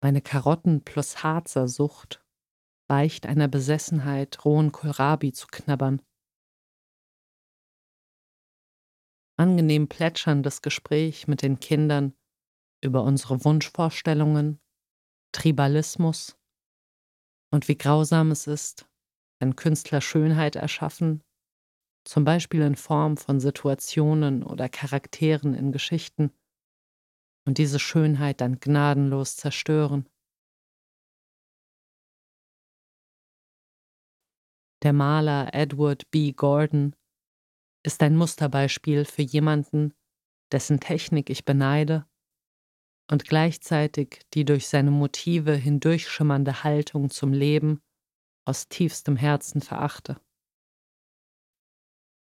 Meine 0.00 0.22
Karotten 0.22 0.82
plus 0.82 1.22
Harzersucht 1.22 2.24
weicht 2.88 3.26
einer 3.26 3.48
Besessenheit, 3.48 4.44
rohen 4.44 4.72
Kohlrabi 4.72 5.32
zu 5.32 5.46
knabbern. 5.46 6.00
Angenehm 9.36 9.88
plätscherndes 9.88 10.62
Gespräch 10.62 11.26
mit 11.26 11.42
den 11.42 11.60
Kindern 11.60 12.14
über 12.82 13.02
unsere 13.02 13.44
Wunschvorstellungen, 13.44 14.61
Tribalismus 15.32 16.38
und 17.50 17.68
wie 17.68 17.76
grausam 17.76 18.30
es 18.30 18.46
ist, 18.46 18.88
wenn 19.40 19.56
Künstler 19.56 20.00
Schönheit 20.00 20.56
erschaffen, 20.56 21.22
zum 22.04 22.24
Beispiel 22.24 22.62
in 22.62 22.76
Form 22.76 23.16
von 23.16 23.40
Situationen 23.40 24.42
oder 24.42 24.68
Charakteren 24.68 25.54
in 25.54 25.72
Geschichten, 25.72 26.32
und 27.44 27.58
diese 27.58 27.78
Schönheit 27.78 28.40
dann 28.40 28.60
gnadenlos 28.60 29.36
zerstören. 29.36 30.08
Der 34.82 34.92
Maler 34.92 35.54
Edward 35.54 36.10
B. 36.10 36.32
Gordon 36.32 36.94
ist 37.84 38.02
ein 38.02 38.16
Musterbeispiel 38.16 39.04
für 39.04 39.22
jemanden, 39.22 39.94
dessen 40.50 40.80
Technik 40.80 41.30
ich 41.30 41.44
beneide 41.44 42.06
und 43.12 43.26
gleichzeitig 43.26 44.22
die 44.32 44.46
durch 44.46 44.68
seine 44.68 44.90
Motive 44.90 45.54
hindurchschimmernde 45.54 46.64
Haltung 46.64 47.10
zum 47.10 47.34
Leben 47.34 47.82
aus 48.48 48.68
tiefstem 48.68 49.16
Herzen 49.16 49.60
verachte. 49.60 50.18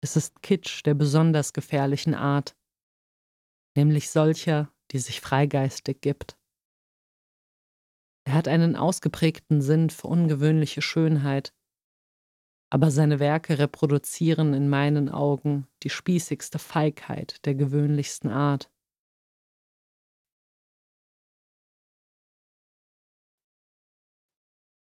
Es 0.03 0.14
ist 0.14 0.43
Kitsch 0.43 0.85
der 0.85 0.93
besonders 0.93 1.55
gefährlichen 1.55 2.14
Art, 2.14 2.55
nämlich 3.75 4.11
solcher, 4.11 4.71
die 4.91 4.99
sich 4.99 5.23
freigeistig 5.23 6.03
gibt. 6.03 6.37
Er 8.26 8.35
hat 8.35 8.47
einen 8.47 8.76
ausgeprägten 8.76 9.62
Sinn 9.62 9.88
für 9.88 10.09
ungewöhnliche 10.09 10.83
Schönheit, 10.83 11.55
aber 12.71 12.91
seine 12.91 13.21
Werke 13.21 13.59
reproduzieren 13.59 14.53
in 14.53 14.69
meinen 14.69 15.09
Augen 15.09 15.67
die 15.83 15.91
spießigste 15.91 16.59
Feigheit 16.59 17.45
der 17.47 17.55
gewöhnlichsten 17.55 18.31
Art. 18.31 18.71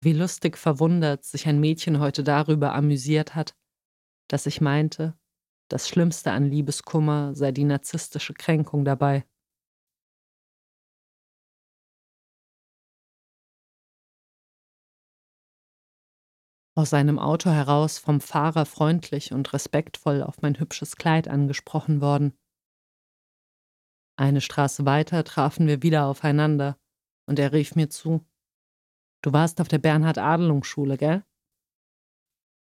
Wie 0.05 0.13
lustig 0.13 0.59
verwundert 0.59 1.25
sich 1.25 1.49
ein 1.49 1.59
Mädchen 1.61 1.99
heute 1.99 2.23
darüber 2.23 2.75
amüsiert 2.75 3.35
hat, 3.35 3.57
dass 4.29 4.45
ich 4.45 4.61
meinte, 4.61 5.19
das 5.71 5.89
Schlimmste 5.89 6.31
an 6.31 6.45
Liebeskummer 6.45 7.35
sei 7.35 7.53
die 7.53 7.65
narzisstische 7.65 8.35
Kränkung 8.35 8.85
dabei. 8.85 9.25
Aus 16.77 16.91
seinem 16.91 17.19
Auto 17.19 17.49
heraus 17.49 17.99
vom 17.99 18.21
Fahrer 18.21 18.67
freundlich 18.67 19.33
und 19.33 19.55
respektvoll 19.55 20.23
auf 20.23 20.43
mein 20.43 20.59
hübsches 20.59 20.97
Kleid 20.97 21.29
angesprochen 21.29 22.03
worden. 22.03 22.37
Eine 24.19 24.43
Straße 24.43 24.85
weiter 24.85 25.25
trafen 25.25 25.67
wir 25.67 25.83
wieder 25.83 26.05
aufeinander 26.05 26.77
und 27.27 27.39
er 27.39 27.55
rief 27.55 27.75
mir 27.75 27.89
zu. 27.89 28.23
Du 29.25 29.33
warst 29.33 29.63
auf 29.63 29.69
der 29.69 29.79
Bernhard-Adelung-Schule, 29.79 30.99
gell? 30.99 31.25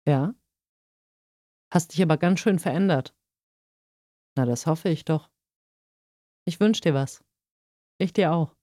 Ja. 0.06 0.36
Hast 1.74 1.94
dich 1.94 2.02
aber 2.02 2.18
ganz 2.18 2.42
schön 2.42 2.60
verändert. 2.60 3.16
Na, 4.36 4.46
das 4.46 4.66
hoffe 4.66 4.90
ich 4.90 5.06
doch. 5.06 5.32
Ich 6.46 6.60
wünsch 6.60 6.82
dir 6.82 6.94
was. 6.94 7.24
Ich 7.98 8.12
dir 8.12 8.34
auch. 8.34 8.58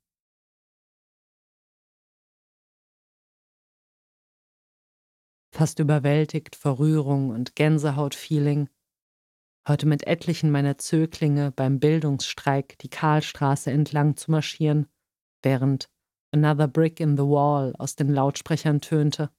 Fast 5.54 5.78
überwältigt 5.78 6.54
vor 6.54 6.78
Rührung 6.78 7.30
und 7.30 7.56
Gänsehautfeeling, 7.56 8.68
heute 9.66 9.86
mit 9.86 10.06
etlichen 10.06 10.50
meiner 10.50 10.76
Zöglinge 10.76 11.50
beim 11.50 11.80
Bildungsstreik 11.80 12.76
die 12.80 12.90
Karlstraße 12.90 13.70
entlang 13.70 14.18
zu 14.18 14.30
marschieren, 14.30 14.86
während 15.42 15.88
Another 16.32 16.68
Brick 16.68 17.00
in 17.00 17.16
the 17.16 17.22
Wall 17.22 17.74
aus 17.78 17.96
den 17.96 18.08
Lautsprechern 18.08 18.80
tönte. 18.80 19.30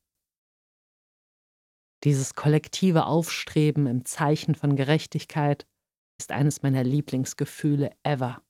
Dieses 2.03 2.35
kollektive 2.35 3.05
Aufstreben 3.05 3.87
im 3.87 4.05
Zeichen 4.05 4.55
von 4.55 4.75
Gerechtigkeit 4.75 5.67
ist 6.19 6.31
eines 6.31 6.61
meiner 6.61 6.83
Lieblingsgefühle 6.83 7.91
ever. 8.03 8.41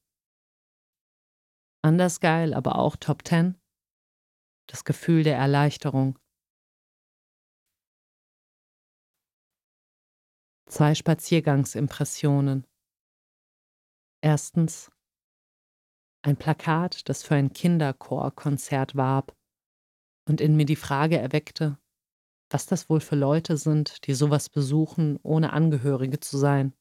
Anders 1.82 2.20
geil, 2.20 2.54
aber 2.54 2.78
auch 2.78 2.96
Top 2.98 3.24
Ten. 3.24 3.58
Das 4.68 4.84
Gefühl 4.84 5.24
der 5.24 5.38
Erleichterung. 5.38 6.20
Zwei 10.70 10.96
Spaziergangsimpressionen. 10.96 12.68
Erstens 14.22 14.92
ein 16.28 16.38
Plakat, 16.38 17.08
das 17.10 17.24
für 17.24 17.36
ein 17.36 17.54
Kinderchorkonzert 17.54 18.96
warb 18.96 19.36
und 20.28 20.42
in 20.42 20.56
mir 20.58 20.66
die 20.66 20.76
Frage 20.76 21.18
erweckte, 21.18 21.80
was 22.50 22.66
das 22.66 22.90
wohl 22.90 23.00
für 23.00 23.16
Leute 23.16 23.58
sind, 23.58 24.06
die 24.08 24.14
sowas 24.14 24.50
besuchen, 24.50 25.18
ohne 25.24 25.54
Angehörige 25.54 26.20
zu 26.20 26.38
sein. 26.38 26.74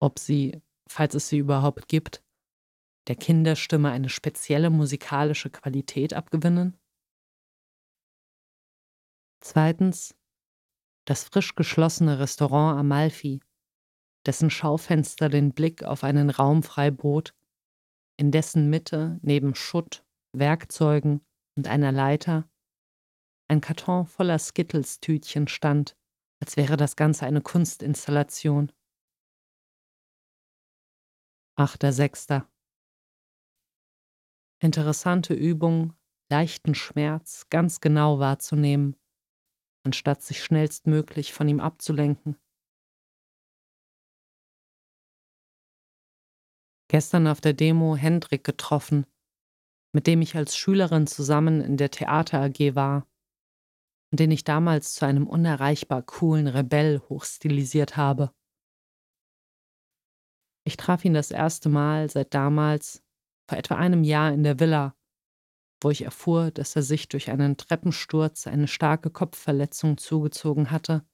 Ob 0.00 0.18
sie, 0.18 0.62
falls 0.88 1.14
es 1.14 1.28
sie 1.28 1.38
überhaupt 1.38 1.88
gibt, 1.88 2.22
der 3.08 3.16
Kinderstimme 3.16 3.90
eine 3.90 4.08
spezielle 4.08 4.70
musikalische 4.70 5.50
Qualität 5.50 6.12
abgewinnen? 6.12 6.78
Zweitens 9.40 10.16
das 11.06 11.24
frisch 11.24 11.54
geschlossene 11.54 12.18
Restaurant 12.18 12.78
Amalfi, 12.78 13.40
dessen 14.26 14.50
Schaufenster 14.50 15.28
den 15.28 15.52
Blick 15.52 15.84
auf 15.84 16.04
einen 16.04 16.30
Raum 16.30 16.62
frei 16.62 16.90
bot, 16.90 17.34
in 18.18 18.30
dessen 18.30 18.68
Mitte 18.68 19.18
neben 19.22 19.54
Schutt, 19.54 20.04
Werkzeugen 20.32 21.24
und 21.56 21.68
einer 21.68 21.92
Leiter 21.92 22.48
ein 23.48 23.60
Karton 23.60 24.06
voller 24.06 24.38
Skittles-Tütchen 24.38 25.48
stand, 25.48 25.96
als 26.40 26.56
wäre 26.56 26.76
das 26.76 26.96
Ganze 26.96 27.26
eine 27.26 27.40
Kunstinstallation. 27.40 28.72
Achter 31.54 31.92
Sechster. 31.92 32.50
Interessante 34.60 35.34
Übung, 35.34 35.94
leichten 36.28 36.74
Schmerz 36.74 37.48
ganz 37.50 37.80
genau 37.80 38.18
wahrzunehmen, 38.18 38.96
anstatt 39.84 40.22
sich 40.22 40.42
schnellstmöglich 40.42 41.32
von 41.32 41.48
ihm 41.48 41.60
abzulenken. 41.60 42.36
Gestern 46.88 47.26
auf 47.26 47.40
der 47.40 47.52
Demo 47.52 47.96
Hendrik 47.96 48.44
getroffen, 48.44 49.06
mit 49.92 50.06
dem 50.06 50.22
ich 50.22 50.36
als 50.36 50.56
Schülerin 50.56 51.06
zusammen 51.06 51.60
in 51.60 51.76
der 51.76 51.90
Theater 51.90 52.42
AG 52.42 52.74
war 52.74 53.08
und 54.12 54.20
den 54.20 54.30
ich 54.30 54.44
damals 54.44 54.94
zu 54.94 55.04
einem 55.04 55.26
unerreichbar 55.26 56.02
coolen 56.02 56.46
Rebell 56.46 57.00
hochstilisiert 57.08 57.96
habe. 57.96 58.32
Ich 60.64 60.76
traf 60.76 61.04
ihn 61.04 61.14
das 61.14 61.30
erste 61.30 61.68
Mal 61.68 62.10
seit 62.10 62.34
damals, 62.34 63.02
vor 63.48 63.58
etwa 63.58 63.76
einem 63.76 64.02
Jahr 64.02 64.32
in 64.32 64.42
der 64.42 64.58
Villa, 64.58 64.96
wo 65.82 65.90
ich 65.90 66.02
erfuhr, 66.02 66.50
dass 66.50 66.74
er 66.74 66.82
sich 66.82 67.08
durch 67.08 67.30
einen 67.30 67.56
Treppensturz 67.56 68.46
eine 68.46 68.66
starke 68.66 69.10
Kopfverletzung 69.10 69.98
zugezogen 69.98 70.70
hatte, 70.70 71.06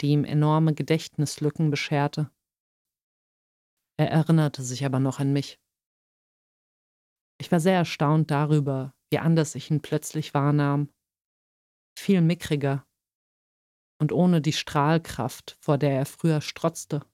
die 0.00 0.08
ihm 0.08 0.24
enorme 0.24 0.74
Gedächtnislücken 0.74 1.70
bescherte. 1.70 2.30
Er 3.98 4.10
erinnerte 4.10 4.62
sich 4.62 4.84
aber 4.84 5.00
noch 5.00 5.18
an 5.18 5.32
mich. 5.32 5.60
Ich 7.40 7.50
war 7.50 7.60
sehr 7.60 7.76
erstaunt 7.76 8.30
darüber, 8.30 8.94
wie 9.10 9.18
anders 9.18 9.54
ich 9.54 9.70
ihn 9.70 9.82
plötzlich 9.82 10.34
wahrnahm. 10.34 10.92
Viel 11.98 12.20
mickriger 12.20 12.86
und 14.00 14.12
ohne 14.12 14.40
die 14.40 14.52
Strahlkraft, 14.52 15.58
vor 15.60 15.78
der 15.78 15.90
er 15.90 16.06
früher 16.06 16.40
strotzte. 16.40 17.04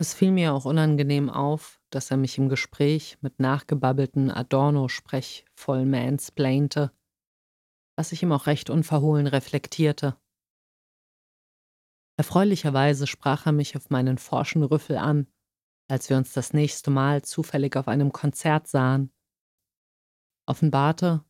Es 0.00 0.14
fiel 0.14 0.30
mir 0.30 0.54
auch 0.54 0.64
unangenehm 0.64 1.28
auf, 1.28 1.80
dass 1.90 2.12
er 2.12 2.16
mich 2.16 2.38
im 2.38 2.48
Gespräch 2.48 3.18
mit 3.20 3.40
nachgebabbelten 3.40 4.30
Adorno-Sprech 4.30 5.44
voll 5.56 5.86
mansplainte, 5.86 6.92
was 7.96 8.12
ich 8.12 8.22
ihm 8.22 8.30
auch 8.30 8.46
recht 8.46 8.70
unverhohlen 8.70 9.26
reflektierte. 9.26 10.16
Erfreulicherweise 12.18 13.06
sprach 13.06 13.46
er 13.46 13.52
mich 13.52 13.76
auf 13.76 13.90
meinen 13.90 14.18
forschen 14.18 14.64
Rüffel 14.64 14.96
an, 14.96 15.28
als 15.88 16.10
wir 16.10 16.16
uns 16.16 16.32
das 16.32 16.52
nächste 16.52 16.90
Mal 16.90 17.22
zufällig 17.22 17.76
auf 17.76 17.86
einem 17.86 18.12
Konzert 18.12 18.66
sahen, 18.66 19.12
offenbarte, 20.46 21.24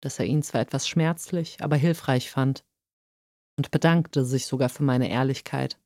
dass 0.00 0.20
er 0.20 0.26
ihn 0.26 0.44
zwar 0.44 0.60
etwas 0.60 0.86
schmerzlich, 0.86 1.62
aber 1.62 1.74
hilfreich 1.74 2.30
fand 2.30 2.64
und 3.58 3.72
bedankte 3.72 4.24
sich 4.24 4.46
sogar 4.46 4.68
für 4.68 4.84
meine 4.84 5.10
Ehrlichkeit. 5.10 5.80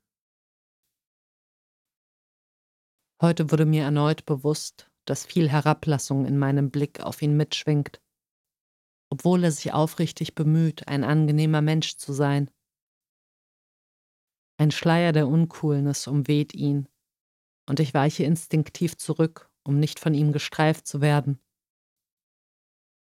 Heute 3.23 3.51
wurde 3.51 3.65
mir 3.65 3.85
erneut 3.85 4.27
bewusst, 4.27 4.91
dass 5.07 5.25
viel 5.25 5.49
Herablassung 5.49 6.27
in 6.27 6.37
meinem 6.37 6.71
Blick 6.71 7.01
auf 7.01 7.23
ihn 7.23 7.35
mitschwingt, 7.37 8.03
obwohl 9.11 9.43
er 9.45 9.53
sich 9.53 9.73
aufrichtig 9.73 10.35
bemüht, 10.35 10.87
ein 10.87 11.03
angenehmer 11.03 11.63
Mensch 11.63 11.97
zu 11.97 12.13
sein. 12.13 12.51
Ein 14.61 14.73
Schleier 14.73 15.13
der 15.13 15.29
Uncoolness 15.29 16.09
umweht 16.09 16.53
ihn, 16.53 16.89
und 17.69 17.79
ich 17.79 17.95
weiche 17.95 18.25
instinktiv 18.25 18.97
zurück, 18.97 19.49
um 19.63 19.79
nicht 19.79 20.01
von 20.01 20.15
ihm 20.15 20.33
gestreift 20.33 20.85
zu 20.85 21.01
werden. 21.01 21.39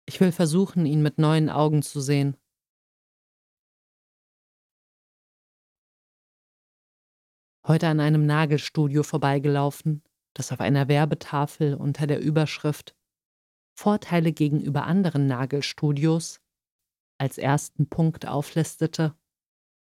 Ich 0.08 0.20
will 0.20 0.32
versuchen, 0.32 0.88
ihn 0.88 1.04
mit 1.04 1.20
neuen 1.20 1.52
Augen 1.52 1.84
zu 1.84 2.02
sehen. 2.02 2.36
Heute 7.68 7.90
an 7.90 8.00
einem 8.00 8.26
Nagelstudio 8.26 9.04
vorbeigelaufen, 9.04 10.04
das 10.34 10.52
auf 10.52 10.60
einer 10.60 10.88
Werbetafel 10.88 11.76
unter 11.76 12.08
der 12.08 12.22
Überschrift 12.22 12.96
Vorteile 13.78 14.32
gegenüber 14.32 14.86
anderen 14.86 15.28
Nagelstudios 15.28 16.42
als 17.20 17.38
ersten 17.38 17.88
Punkt 17.88 18.28
auflistete 18.28 19.16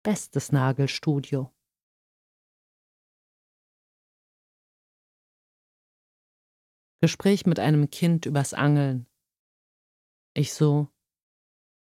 Bestes 0.04 0.52
Nagelstudio. 0.52 1.52
Gespräch 7.00 7.46
mit 7.46 7.58
einem 7.58 7.90
Kind 7.90 8.24
übers 8.26 8.54
Angeln. 8.54 9.08
Ich 10.34 10.52
so, 10.54 10.88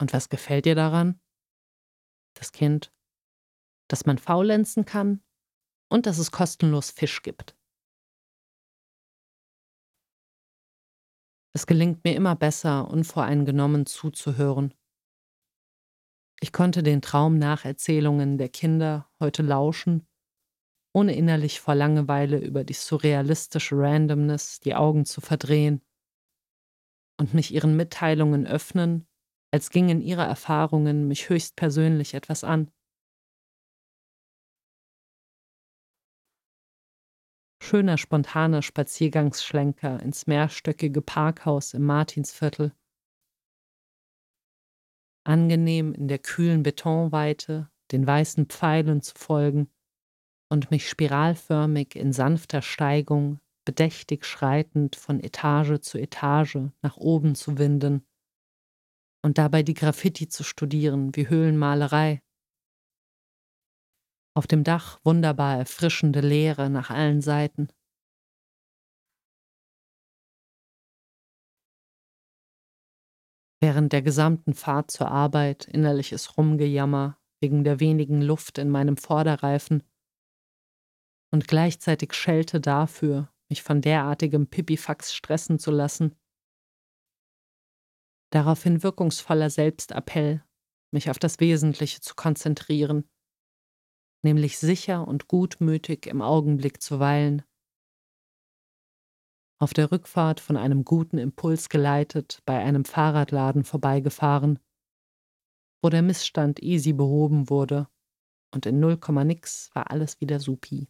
und 0.01 0.12
was 0.12 0.29
gefällt 0.29 0.64
dir 0.64 0.75
daran? 0.75 1.21
Das 2.35 2.53
Kind, 2.53 2.92
dass 3.88 4.07
man 4.07 4.18
faulenzen 4.18 4.85
kann 4.85 5.23
und 5.90 6.07
dass 6.07 6.18
es 6.18 6.31
kostenlos 6.31 6.90
Fisch 6.90 7.23
gibt. 7.23 7.57
Es 11.55 11.66
gelingt 11.66 12.05
mir 12.05 12.14
immer 12.14 12.37
besser, 12.37 12.88
unvoreingenommen 12.88 13.85
zuzuhören. 13.87 14.78
Ich 16.40 16.53
konnte 16.53 16.83
den 16.83 17.03
Traumnacherzählungen 17.03 18.38
der 18.38 18.48
Kinder 18.48 19.09
heute 19.20 19.42
lauschen, 19.42 20.07
ohne 20.94 21.14
innerlich 21.14 21.61
vor 21.61 21.74
Langeweile 21.74 22.38
über 22.38 22.64
die 22.64 22.74
surrealistische 22.74 23.77
Randomness 23.77 24.61
die 24.61 24.74
Augen 24.74 25.05
zu 25.05 25.20
verdrehen 25.20 25.83
und 27.20 27.35
mich 27.35 27.53
ihren 27.53 27.77
Mitteilungen 27.77 28.46
öffnen, 28.46 29.07
als 29.53 29.70
gingen 29.70 30.01
ihre 30.01 30.22
Erfahrungen 30.22 31.09
mich 31.09 31.29
höchstpersönlich 31.29 32.14
etwas 32.14 32.44
an. 32.44 32.70
Schöner 37.62 37.98
spontaner 37.98 38.62
Spaziergangsschlenker 38.62 40.03
ins 40.03 40.27
mehrstöckige 40.27 41.03
Parkhaus 41.03 41.72
im 41.72 41.85
Martinsviertel. 41.85 42.72
Angenehm 45.29 45.93
in 45.93 46.09
der 46.09 46.19
kühlen 46.19 46.62
Betonweite 46.62 47.71
den 47.93 48.07
weißen 48.07 48.47
Pfeilen 48.47 49.03
zu 49.03 49.14
folgen, 49.17 49.71
und 50.51 50.71
mich 50.71 50.88
spiralförmig 50.88 51.95
in 51.95 52.12
sanfter 52.12 52.62
Steigung, 52.62 53.38
bedächtig 53.67 54.25
schreitend 54.25 54.97
von 54.97 55.21
Etage 55.21 55.81
zu 55.83 55.99
Etage 55.99 56.71
nach 56.81 56.97
oben 56.97 57.35
zu 57.35 57.59
winden 57.59 58.07
und 59.23 59.37
dabei 59.37 59.62
die 59.62 59.75
Graffiti 59.75 60.29
zu 60.29 60.43
studieren 60.45 61.14
wie 61.14 61.29
Höhlenmalerei. 61.29 62.23
Auf 64.35 64.47
dem 64.47 64.64
Dach 64.64 65.01
wunderbar 65.05 65.59
erfrischende 65.59 66.21
Leere 66.21 66.71
nach 66.71 66.88
allen 66.88 67.21
Seiten. 67.21 67.69
Während 73.61 73.92
der 73.92 74.03
gesamten 74.03 74.55
Fahrt 74.55 74.90
zur 74.90 75.11
Arbeit 75.11 75.64
innerliches 75.64 76.37
Rumgejammer 76.37 77.18
wegen 77.40 77.64
der 77.64 77.81
wenigen 77.81 78.23
Luft 78.23 78.59
in 78.59 78.71
meinem 78.71 78.97
Vorderreifen 78.97 79.83
und 81.33 81.49
gleichzeitig 81.49 82.14
Schelte 82.14 82.61
dafür, 82.61 83.33
mich 83.49 83.62
von 83.62 83.81
derartigem 83.81 84.49
Pipifax 84.49 85.14
stressen 85.14 85.59
zu 85.59 85.71
lassen. 85.71 86.14
Daraufhin 88.31 88.83
wirkungsvoller 88.83 89.51
Selbstappell, 89.51 90.44
mich 90.92 91.11
auf 91.11 91.18
das 91.18 91.40
Wesentliche 91.40 92.01
zu 92.01 92.14
konzentrieren, 92.14 93.09
nämlich 94.23 94.59
sicher 94.59 95.07
und 95.07 95.29
gutmütig 95.29 96.07
im 96.07 96.23
Augenblick 96.23 96.83
zu 96.83 97.01
weilen 97.01 97.42
auf 99.61 99.75
der 99.75 99.90
Rückfahrt 99.90 100.40
von 100.40 100.57
einem 100.57 100.85
guten 100.85 101.18
Impuls 101.18 101.68
geleitet 101.68 102.42
bei 102.47 102.59
einem 102.59 102.85
Fahrradladen 102.85 103.64
vorbeigefahren, 103.64 104.59
wo 105.83 105.88
der 105.88 106.03
Missstand 106.03 106.62
easy 106.62 106.92
behoben 106.92 107.51
wurde 107.51 107.88
und 108.55 108.66
in 108.66 108.81
null 108.81 108.97
Komma 108.97 109.25
nix 109.25 109.71
war 109.75 109.90
alles 109.90 110.21
wieder 110.21 110.40
supi. 110.40 110.88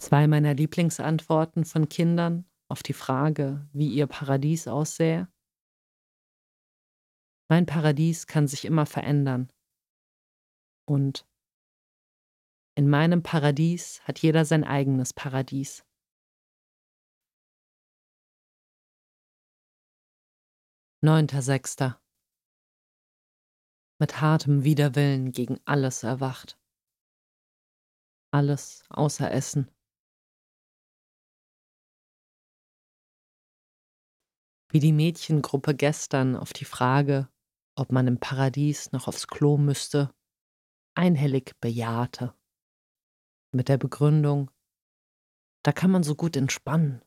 Zwei 0.00 0.26
meiner 0.26 0.54
Lieblingsantworten 0.54 1.64
von 1.64 1.88
Kindern 1.88 2.44
auf 2.68 2.82
die 2.82 2.92
Frage, 2.92 3.68
wie 3.72 3.88
ihr 3.88 4.08
Paradies 4.08 4.66
aussähe. 4.66 5.28
Mein 7.48 7.66
Paradies 7.66 8.26
kann 8.26 8.48
sich 8.48 8.64
immer 8.64 8.86
verändern. 8.86 9.52
Und 10.88 11.24
in 12.74 12.88
meinem 12.88 13.22
Paradies 13.22 14.00
hat 14.04 14.20
jeder 14.20 14.44
sein 14.44 14.64
eigenes 14.64 15.12
Paradies. 15.12 15.84
Neunter 21.02 21.42
Sechster. 21.42 22.00
Mit 23.98 24.20
hartem 24.20 24.64
Widerwillen 24.64 25.32
gegen 25.32 25.60
alles 25.64 26.02
erwacht. 26.02 26.58
Alles 28.32 28.84
außer 28.88 29.30
Essen. 29.30 29.70
Wie 34.70 34.80
die 34.80 34.92
Mädchengruppe 34.92 35.74
gestern 35.74 36.34
auf 36.34 36.54
die 36.54 36.64
Frage, 36.64 37.28
ob 37.76 37.92
man 37.92 38.06
im 38.06 38.18
Paradies 38.18 38.92
noch 38.92 39.06
aufs 39.06 39.26
Klo 39.26 39.58
müsste, 39.58 40.14
einhellig 40.94 41.60
bejahte 41.60 42.34
mit 43.52 43.68
der 43.68 43.78
Begründung, 43.78 44.50
da 45.62 45.72
kann 45.72 45.90
man 45.90 46.02
so 46.02 46.14
gut 46.14 46.36
entspannen. 46.36 47.02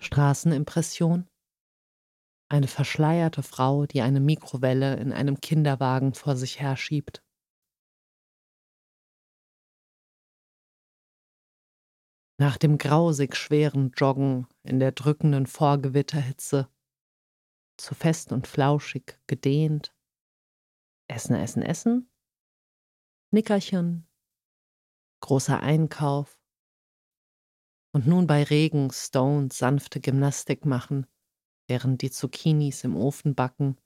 Straßenimpression. 0.00 1.28
Eine 2.48 2.68
verschleierte 2.68 3.42
Frau, 3.42 3.86
die 3.86 4.02
eine 4.02 4.20
Mikrowelle 4.20 4.96
in 4.96 5.12
einem 5.12 5.40
Kinderwagen 5.40 6.14
vor 6.14 6.36
sich 6.36 6.60
herschiebt. 6.60 7.24
Nach 12.38 12.56
dem 12.58 12.78
grausig 12.78 13.34
schweren 13.34 13.92
Joggen 13.92 14.46
in 14.62 14.78
der 14.78 14.92
drückenden 14.92 15.46
Vorgewitterhitze, 15.46 16.68
zu 17.78 17.94
fest 17.94 18.32
und 18.32 18.46
flauschig 18.46 19.18
gedehnt. 19.26 19.94
Essen, 21.08 21.34
essen, 21.34 21.62
essen, 21.62 22.10
Nickerchen, 23.32 24.06
großer 25.20 25.60
Einkauf 25.60 26.38
und 27.92 28.06
nun 28.06 28.26
bei 28.26 28.42
Regen 28.42 28.90
Stones 28.92 29.58
sanfte 29.58 30.00
Gymnastik 30.00 30.64
machen, 30.64 31.06
während 31.68 32.02
die 32.02 32.10
Zucchinis 32.10 32.84
im 32.84 32.96
Ofen 32.96 33.34
backen 33.34 33.76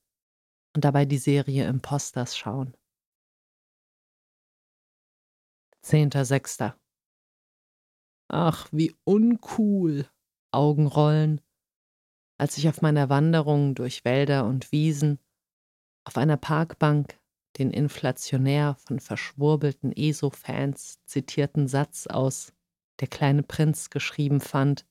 und 0.75 0.85
dabei 0.85 1.05
die 1.05 1.19
Serie 1.19 1.67
Imposters 1.69 2.37
schauen. 2.37 2.77
Zehnter 5.83 6.25
Sechster. 6.25 6.79
Ach, 8.29 8.69
wie 8.73 8.95
uncool. 9.05 10.09
Augenrollen, 10.53 11.41
als 12.37 12.59
ich 12.59 12.69
auf 12.69 12.83
meiner 12.83 13.09
Wanderung 13.09 13.77
durch 13.77 14.05
Wälder 14.05 14.47
und 14.47 14.73
Wiesen 14.73 15.21
auf 16.05 16.17
einer 16.17 16.37
Parkbank 16.37 17.20
den 17.59 17.71
inflationär 17.71 18.77
von 18.77 19.01
verschwurbelten 19.01 19.93
ESO-Fans 19.93 21.05
zitierten 21.05 21.69
Satz 21.69 22.07
aus 22.07 22.53
Der 23.01 23.09
kleine 23.09 23.43
Prinz 23.43 23.91
geschrieben 23.91 24.41
fand, 24.41 24.87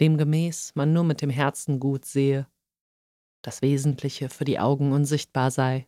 demgemäß 0.00 0.74
man 0.74 0.92
nur 0.92 1.04
mit 1.04 1.22
dem 1.22 1.30
Herzen 1.30 1.80
gut 1.80 2.04
sehe, 2.04 2.46
das 3.42 3.62
Wesentliche 3.62 4.28
für 4.28 4.44
die 4.44 4.58
Augen 4.58 4.92
unsichtbar 4.92 5.50
sei. 5.50 5.86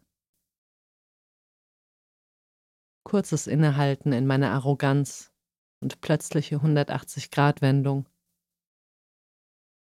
Kurzes 3.05 3.47
Innehalten 3.47 4.12
in 4.12 4.27
meiner 4.27 4.53
Arroganz 4.53 5.33
und 5.81 6.01
plötzliche 6.01 6.57
180-Grad-Wendung. 6.57 8.09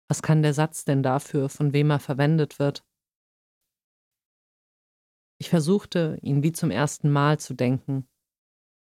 Was 0.09 0.23
kann 0.23 0.43
der 0.43 0.55
Satz 0.55 0.85
denn 0.85 1.03
dafür, 1.03 1.49
von 1.49 1.73
wem 1.73 1.91
er 1.91 2.01
verwendet 2.01 2.59
wird? 2.59 2.85
Ich 5.43 5.51
versuchte, 5.51 6.21
ihn 6.23 6.45
wie 6.45 6.53
zum 6.53 6.71
ersten 6.71 7.11
Mal 7.11 7.41
zu 7.41 7.55
denken, 7.55 8.09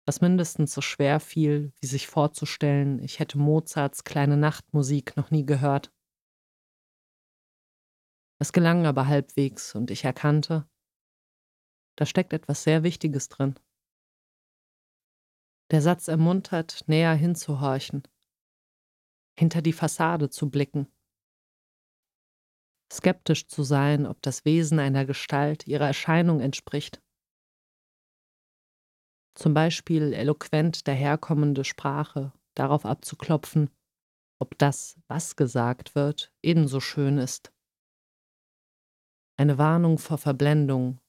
was 0.04 0.20
mindestens 0.20 0.74
so 0.74 0.80
schwer 0.80 1.20
fiel, 1.20 1.72
wie 1.80 1.86
sich 1.86 2.08
vorzustellen, 2.08 2.98
ich 2.98 3.20
hätte 3.20 3.38
Mozarts 3.38 4.02
kleine 4.02 4.36
Nachtmusik 4.36 5.16
noch 5.16 5.30
nie 5.30 5.46
gehört. 5.46 5.92
Es 8.40 8.52
gelang 8.52 8.84
aber 8.84 9.06
halbwegs 9.06 9.76
und 9.76 9.92
ich 9.92 10.02
erkannte, 10.02 10.68
da 11.94 12.04
steckt 12.04 12.32
etwas 12.32 12.64
sehr 12.64 12.82
Wichtiges 12.82 13.28
drin. 13.28 13.54
Der 15.70 15.82
Satz 15.82 16.08
ermuntert, 16.08 16.82
näher 16.88 17.14
hinzuhorchen, 17.14 18.02
hinter 19.38 19.62
die 19.62 19.72
Fassade 19.72 20.30
zu 20.30 20.50
blicken 20.50 20.88
skeptisch 22.92 23.46
zu 23.46 23.62
sein, 23.62 24.06
ob 24.06 24.20
das 24.22 24.44
Wesen 24.44 24.78
einer 24.78 25.04
Gestalt 25.04 25.66
ihrer 25.66 25.86
Erscheinung 25.86 26.40
entspricht. 26.40 27.02
Zum 29.34 29.54
Beispiel 29.54 30.12
eloquent 30.12 30.86
daherkommende 30.88 31.64
Sprache 31.64 32.32
darauf 32.54 32.84
abzuklopfen, 32.84 33.70
ob 34.40 34.58
das, 34.58 34.98
was 35.08 35.36
gesagt 35.36 35.94
wird, 35.94 36.32
ebenso 36.42 36.80
schön 36.80 37.18
ist. 37.18 37.52
Eine 39.38 39.56
Warnung 39.56 39.98
vor 39.98 40.18
Verblendung 40.18 41.00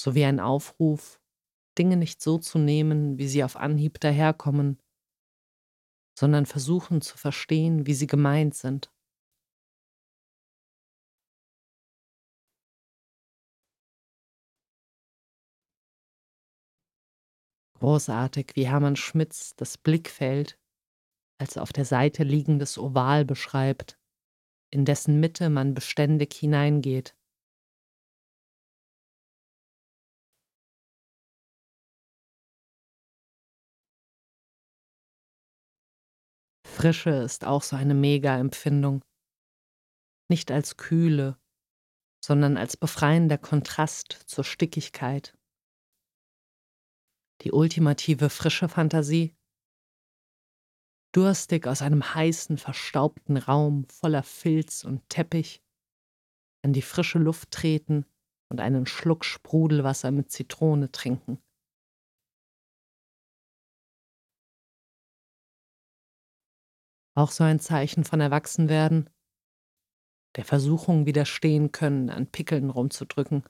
sowie 0.00 0.24
ein 0.24 0.40
Aufruf, 0.40 1.20
Dinge 1.78 1.96
nicht 1.96 2.20
so 2.20 2.38
zu 2.38 2.58
nehmen, 2.58 3.18
wie 3.18 3.28
sie 3.28 3.44
auf 3.44 3.56
Anhieb 3.56 4.00
daherkommen, 4.00 4.78
sondern 6.18 6.44
versuchen 6.44 7.00
zu 7.00 7.16
verstehen, 7.16 7.86
wie 7.86 7.94
sie 7.94 8.06
gemeint 8.06 8.54
sind. 8.54 8.92
Großartig, 17.80 18.52
wie 18.56 18.68
Hermann 18.68 18.96
Schmitz 18.96 19.56
das 19.56 19.78
Blickfeld 19.78 20.58
als 21.40 21.56
auf 21.56 21.72
der 21.72 21.86
Seite 21.86 22.24
liegendes 22.24 22.76
Oval 22.76 23.24
beschreibt, 23.24 23.98
in 24.70 24.84
dessen 24.84 25.18
Mitte 25.18 25.48
man 25.48 25.72
beständig 25.72 26.34
hineingeht. 26.34 27.16
Frische 36.66 37.10
ist 37.10 37.46
auch 37.46 37.62
so 37.62 37.76
eine 37.76 37.94
Mega-Empfindung. 37.94 39.02
Nicht 40.28 40.50
als 40.50 40.76
Kühle, 40.76 41.38
sondern 42.22 42.58
als 42.58 42.76
befreiender 42.76 43.38
Kontrast 43.38 44.12
zur 44.26 44.44
Stickigkeit 44.44 45.34
die 47.42 47.52
ultimative 47.52 48.30
frische 48.30 48.68
Fantasie. 48.68 49.34
Durstig 51.12 51.66
aus 51.66 51.82
einem 51.82 52.14
heißen, 52.14 52.58
verstaubten 52.58 53.36
Raum 53.36 53.84
voller 53.86 54.22
Filz 54.22 54.84
und 54.84 55.08
Teppich, 55.08 55.62
an 56.62 56.72
die 56.72 56.82
frische 56.82 57.18
Luft 57.18 57.50
treten 57.50 58.06
und 58.48 58.60
einen 58.60 58.86
Schluck 58.86 59.24
Sprudelwasser 59.24 60.10
mit 60.10 60.30
Zitrone 60.30 60.92
trinken. 60.92 61.42
Auch 67.16 67.32
so 67.32 67.42
ein 67.42 67.58
Zeichen 67.58 68.04
von 68.04 68.20
Erwachsenwerden, 68.20 69.10
der 70.36 70.44
Versuchung 70.44 71.06
widerstehen 71.06 71.72
können, 71.72 72.08
an 72.08 72.28
Pickeln 72.28 72.70
rumzudrücken. 72.70 73.42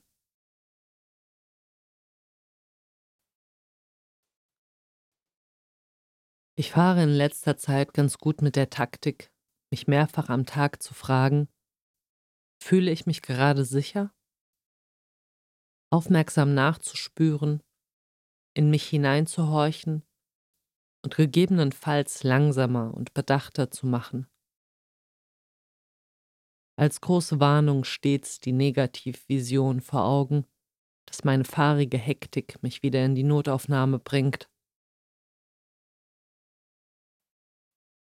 Ich 6.61 6.73
fahre 6.73 7.03
in 7.03 7.09
letzter 7.09 7.57
Zeit 7.57 7.95
ganz 7.95 8.19
gut 8.19 8.43
mit 8.43 8.55
der 8.55 8.69
Taktik, 8.69 9.33
mich 9.71 9.89
mehrfach 9.89 10.29
am 10.29 10.45
Tag 10.45 10.83
zu 10.83 10.93
fragen, 10.93 11.49
fühle 12.63 12.91
ich 12.91 13.07
mich 13.07 13.23
gerade 13.23 13.65
sicher? 13.65 14.13
Aufmerksam 15.91 16.53
nachzuspüren, 16.53 17.63
in 18.53 18.69
mich 18.69 18.87
hineinzuhorchen 18.87 20.03
und 21.03 21.17
gegebenenfalls 21.17 22.25
langsamer 22.25 22.93
und 22.93 23.15
bedachter 23.15 23.71
zu 23.71 23.87
machen. 23.87 24.27
Als 26.79 27.01
große 27.01 27.41
Warnung 27.41 27.85
stets 27.85 28.39
die 28.39 28.53
Negativvision 28.53 29.81
vor 29.81 30.05
Augen, 30.05 30.45
dass 31.07 31.25
meine 31.25 31.47
fahrige 31.47 31.97
Hektik 31.97 32.63
mich 32.63 32.83
wieder 32.83 33.03
in 33.03 33.15
die 33.15 33.25
Notaufnahme 33.25 33.99
bringt. 33.99 34.50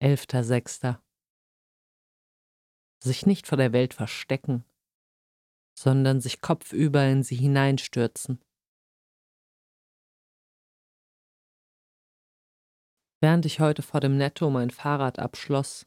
11.06. 0.03 0.99
Sich 3.03 3.27
nicht 3.27 3.47
vor 3.47 3.59
der 3.59 3.73
Welt 3.73 3.93
verstecken, 3.93 4.65
sondern 5.79 6.21
sich 6.21 6.41
kopfüber 6.41 7.07
in 7.07 7.23
sie 7.23 7.37
hineinstürzen. 7.37 8.43
Während 13.23 13.45
ich 13.45 13.61
heute 13.61 13.83
vor 13.83 14.01
dem 14.01 14.17
Netto 14.17 14.49
mein 14.49 14.71
Fahrrad 14.71 15.19
abschloss, 15.19 15.87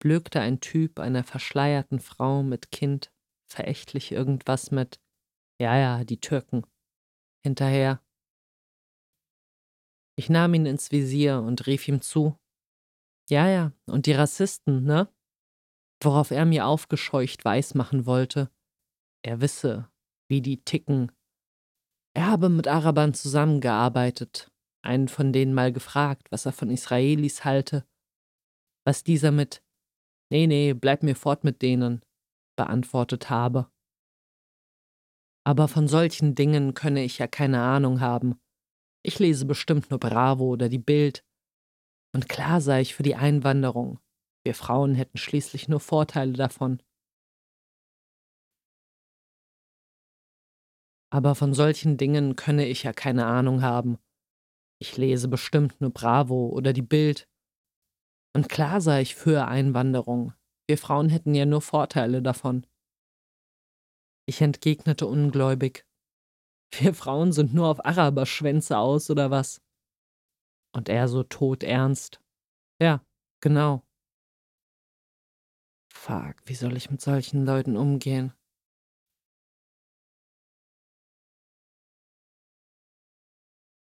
blökte 0.00 0.40
ein 0.40 0.60
Typ 0.60 1.00
einer 1.00 1.24
verschleierten 1.24 1.98
Frau 1.98 2.44
mit 2.44 2.70
Kind 2.70 3.12
verächtlich 3.50 4.12
irgendwas 4.12 4.70
mit 4.70 5.00
Ja, 5.60 5.76
ja, 5.76 6.04
die 6.04 6.20
Türken 6.20 6.64
hinterher. 7.44 8.00
Ich 10.16 10.30
nahm 10.30 10.54
ihn 10.54 10.66
ins 10.66 10.92
Visier 10.92 11.40
und 11.40 11.66
rief 11.66 11.88
ihm 11.88 12.00
zu 12.00 12.38
Ja, 13.30 13.48
ja, 13.48 13.72
und 13.86 14.06
die 14.06 14.12
Rassisten, 14.12 14.84
ne? 14.84 15.12
Worauf 16.02 16.30
er 16.30 16.44
mir 16.44 16.66
aufgescheucht 16.66 17.44
weismachen 17.44 18.06
wollte, 18.06 18.50
er 19.22 19.40
wisse, 19.40 19.90
wie 20.30 20.40
die 20.40 20.62
ticken. 20.64 21.12
Er 22.16 22.26
habe 22.26 22.48
mit 22.48 22.68
Arabern 22.68 23.14
zusammengearbeitet 23.14 24.50
einen 24.82 25.08
von 25.08 25.32
denen 25.32 25.54
mal 25.54 25.72
gefragt, 25.72 26.30
was 26.30 26.46
er 26.46 26.52
von 26.52 26.70
Israelis 26.70 27.44
halte, 27.44 27.86
was 28.86 29.04
dieser 29.04 29.32
mit 29.32 29.62
Nee, 30.30 30.46
nee, 30.46 30.74
bleib 30.74 31.02
mir 31.02 31.16
fort 31.16 31.42
mit 31.42 31.62
denen 31.62 32.02
beantwortet 32.56 33.30
habe. 33.30 33.70
Aber 35.46 35.68
von 35.68 35.88
solchen 35.88 36.34
Dingen 36.34 36.74
könne 36.74 37.02
ich 37.02 37.18
ja 37.18 37.26
keine 37.26 37.62
Ahnung 37.62 38.00
haben. 38.00 38.38
Ich 39.02 39.18
lese 39.18 39.46
bestimmt 39.46 39.90
nur 39.90 39.98
Bravo 39.98 40.44
oder 40.44 40.68
die 40.68 40.78
Bild. 40.78 41.24
Und 42.14 42.28
klar 42.28 42.60
sei 42.60 42.80
ich 42.80 42.94
für 42.94 43.02
die 43.02 43.16
Einwanderung. 43.16 44.00
Wir 44.44 44.54
Frauen 44.54 44.94
hätten 44.94 45.18
schließlich 45.18 45.68
nur 45.68 45.80
Vorteile 45.80 46.32
davon. 46.32 46.82
Aber 51.10 51.34
von 51.34 51.54
solchen 51.54 51.96
Dingen 51.96 52.36
könne 52.36 52.66
ich 52.66 52.82
ja 52.82 52.92
keine 52.92 53.26
Ahnung 53.26 53.62
haben. 53.62 53.98
Ich 54.80 54.96
lese 54.96 55.28
bestimmt 55.28 55.80
nur 55.80 55.90
Bravo 55.90 56.48
oder 56.48 56.72
die 56.72 56.82
Bild. 56.82 57.28
Und 58.34 58.48
klar 58.48 58.80
sei 58.80 59.00
ich 59.02 59.14
für 59.14 59.46
Einwanderung. 59.46 60.34
Wir 60.68 60.78
Frauen 60.78 61.08
hätten 61.08 61.34
ja 61.34 61.46
nur 61.46 61.62
Vorteile 61.62 62.22
davon. 62.22 62.66
Ich 64.28 64.42
entgegnete 64.42 65.06
ungläubig. 65.06 65.86
Wir 66.72 66.92
Frauen 66.92 67.32
sind 67.32 67.54
nur 67.54 67.68
auf 67.68 67.84
Araberschwänze 67.84 68.76
aus, 68.76 69.10
oder 69.10 69.30
was? 69.30 69.62
Und 70.78 70.88
er 70.88 71.08
so 71.08 71.24
todernst. 71.24 72.22
Ja, 72.80 73.04
genau. 73.42 73.82
Fuck, 75.92 76.36
wie 76.44 76.54
soll 76.54 76.76
ich 76.76 76.88
mit 76.90 77.00
solchen 77.00 77.44
Leuten 77.44 77.76
umgehen? 77.76 78.32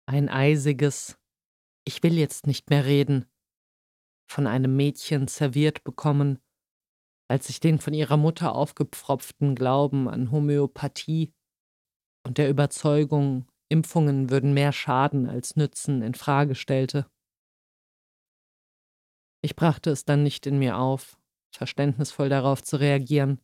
ein 0.08 0.30
eisiges 0.30 1.20
Ich 1.88 2.04
will 2.04 2.14
jetzt 2.18 2.48
nicht 2.48 2.70
mehr 2.70 2.86
reden 2.86 3.26
von 4.32 4.48
einem 4.48 4.76
Mädchen 4.76 5.28
serviert 5.28 5.84
bekommen, 5.84 6.40
als 7.28 7.50
ich 7.50 7.60
den 7.60 7.80
von 7.80 7.94
ihrer 7.94 8.18
Mutter 8.18 8.56
aufgepfropften 8.56 9.56
Glauben 9.56 10.08
an 10.08 10.32
Homöopathie 10.32 11.34
und 12.26 12.38
der 12.38 12.50
Überzeugung, 12.50 13.48
Impfungen 13.76 14.30
würden 14.30 14.54
mehr 14.54 14.72
schaden 14.72 15.28
als 15.28 15.58
nützen, 15.58 16.02
in 16.02 16.14
Frage 16.14 16.56
stellte. 16.56 17.12
Ich 19.42 19.58
brachte 19.58 19.90
es 19.90 20.06
dann 20.06 20.24
nicht 20.24 20.48
in 20.48 20.60
mir 20.60 20.78
auf, 20.78 21.20
verständnisvoll 21.54 22.30
darauf 22.30 22.64
zu 22.64 22.78
reagieren, 22.78 23.42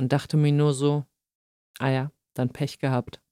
und 0.00 0.12
dachte 0.12 0.38
mir 0.38 0.50
nur 0.50 0.72
so, 0.72 1.04
ah 1.78 1.90
ja, 1.90 2.12
dann 2.32 2.52
Pech 2.52 2.78
gehabt. 2.78 3.22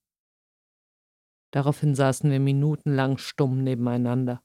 Daraufhin 1.50 1.94
saßen 1.94 2.30
wir 2.30 2.40
minutenlang 2.40 3.16
stumm 3.16 3.64
nebeneinander. 3.64 4.42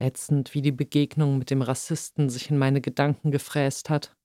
Ätzend, 0.00 0.52
wie 0.52 0.62
die 0.62 0.72
Begegnung 0.72 1.38
mit 1.38 1.50
dem 1.50 1.62
Rassisten 1.62 2.28
sich 2.28 2.50
in 2.50 2.58
meine 2.58 2.80
Gedanken 2.80 3.30
gefräst 3.30 3.88
hat. 3.88 4.16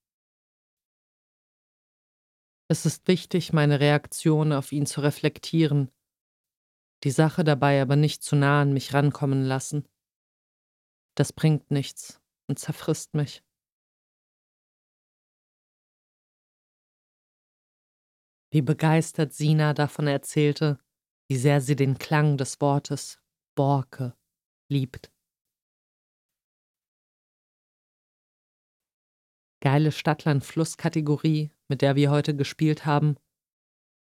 Es 2.72 2.86
ist 2.86 3.08
wichtig, 3.08 3.52
meine 3.52 3.80
Reaktion 3.80 4.54
auf 4.54 4.72
ihn 4.72 4.86
zu 4.86 5.02
reflektieren, 5.02 5.92
die 7.04 7.12
Sache 7.12 7.44
dabei 7.44 7.82
aber 7.82 7.96
nicht 7.96 8.24
zu 8.24 8.36
nah 8.36 8.62
an 8.62 8.74
mich 8.74 8.94
rankommen 8.94 9.44
lassen. 9.44 9.88
Das 11.16 11.34
bringt 11.34 11.72
nichts 11.72 12.22
und 12.48 12.60
zerfrisst 12.60 13.16
mich. 13.16 13.44
wie 18.52 18.62
begeistert 18.62 19.34
Sina 19.34 19.74
davon 19.74 20.08
erzählte, 20.08 20.80
wie 21.30 21.38
sehr 21.38 21.62
sie 21.62 21.76
den 21.76 21.98
Klang 21.98 22.38
des 22.38 22.60
Wortes 22.62 23.22
Borke 23.56 24.16
liebt. 24.72 25.12
Geile 29.62 29.92
Stadtland-Fluss-Kategorie, 29.92 31.52
mit 31.70 31.82
der 31.82 31.96
wir 31.96 32.12
heute 32.12 32.36
gespielt 32.36 32.86
haben. 32.86 33.16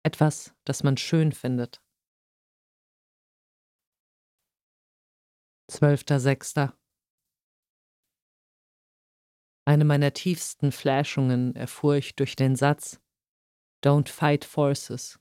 Etwas, 0.03 0.55
das 0.65 0.83
man 0.83 0.97
schön 0.97 1.33
findet. 1.33 1.83
12.06. 5.71 6.73
Eine 9.67 9.85
meiner 9.85 10.13
tiefsten 10.13 10.73
Flashungen 10.73 11.55
erfuhr 11.55 11.97
ich 11.97 12.17
durch 12.17 12.35
den 12.35 12.57
Satz, 12.57 13.01
Don't 13.85 14.09
fight 14.09 14.45
forces. 14.45 15.21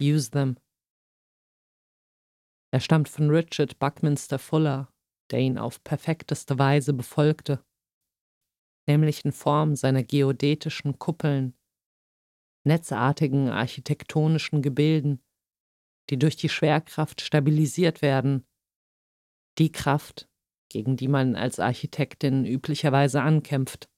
Use 0.00 0.30
them. 0.30 0.56
Er 2.72 2.80
stammt 2.80 3.08
von 3.08 3.28
Richard 3.30 3.78
Buckminster 3.78 4.38
Fuller, 4.38 4.92
der 5.30 5.40
ihn 5.40 5.58
auf 5.58 5.82
perfekteste 5.84 6.58
Weise 6.58 6.92
befolgte, 6.92 7.64
nämlich 8.86 9.24
in 9.24 9.32
Form 9.32 9.76
seiner 9.76 10.02
geodätischen 10.02 10.98
Kuppeln, 10.98 11.54
netzartigen 12.64 13.48
architektonischen 13.48 14.62
Gebilden, 14.62 15.22
die 16.10 16.18
durch 16.18 16.36
die 16.36 16.48
Schwerkraft 16.48 17.20
stabilisiert 17.20 18.02
werden, 18.02 18.46
die 19.58 19.72
Kraft, 19.72 20.28
gegen 20.70 20.96
die 20.96 21.08
man 21.08 21.36
als 21.36 21.60
Architektin 21.60 22.44
üblicherweise 22.44 23.22
ankämpft. 23.22 23.88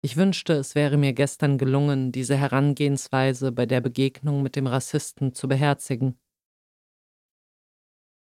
Ich 0.00 0.16
wünschte, 0.16 0.52
es 0.52 0.74
wäre 0.74 0.96
mir 0.96 1.12
gestern 1.12 1.58
gelungen, 1.58 2.12
diese 2.12 2.36
Herangehensweise 2.36 3.50
bei 3.50 3.66
der 3.66 3.80
Begegnung 3.80 4.42
mit 4.42 4.54
dem 4.54 4.68
Rassisten 4.68 5.34
zu 5.34 5.48
beherzigen. 5.48 6.20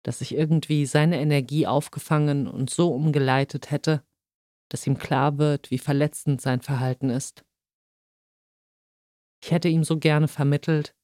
Dass 0.04 0.20
ich 0.20 0.34
irgendwie 0.34 0.86
seine 0.86 1.20
Energie 1.20 1.66
aufgefangen 1.66 2.46
und 2.46 2.70
so 2.70 2.92
umgeleitet 2.92 3.70
hätte, 3.70 4.04
dass 4.70 4.86
ihm 4.86 4.98
klar 4.98 5.38
wird, 5.38 5.70
wie 5.70 5.78
verletzend 5.78 6.40
sein 6.40 6.60
Verhalten 6.60 7.10
ist. 7.10 7.44
Ich 9.42 9.50
hätte 9.50 9.68
ihm 9.68 9.84
so 9.84 9.98
gerne 9.98 10.28
vermittelt, 10.28 10.94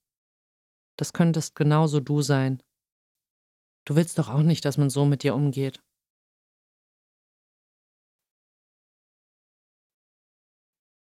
das 0.98 1.12
könntest 1.14 1.54
genauso 1.54 2.00
du 2.00 2.20
sein. 2.20 2.62
Du 3.86 3.96
willst 3.96 4.18
doch 4.18 4.28
auch 4.28 4.42
nicht, 4.42 4.64
dass 4.66 4.76
man 4.76 4.90
so 4.90 5.06
mit 5.06 5.22
dir 5.22 5.34
umgeht. 5.34 5.82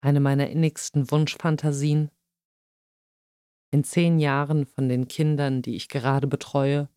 Eine 0.02 0.20
meiner 0.20 0.48
innigsten 0.48 1.10
Wunschfantasien, 1.10 2.10
in 3.70 3.84
zehn 3.84 4.18
Jahren 4.18 4.66
von 4.66 4.88
den 4.88 5.08
Kindern, 5.08 5.62
die 5.62 5.76
ich 5.76 5.88
gerade 5.88 6.26
betreue, 6.26 6.88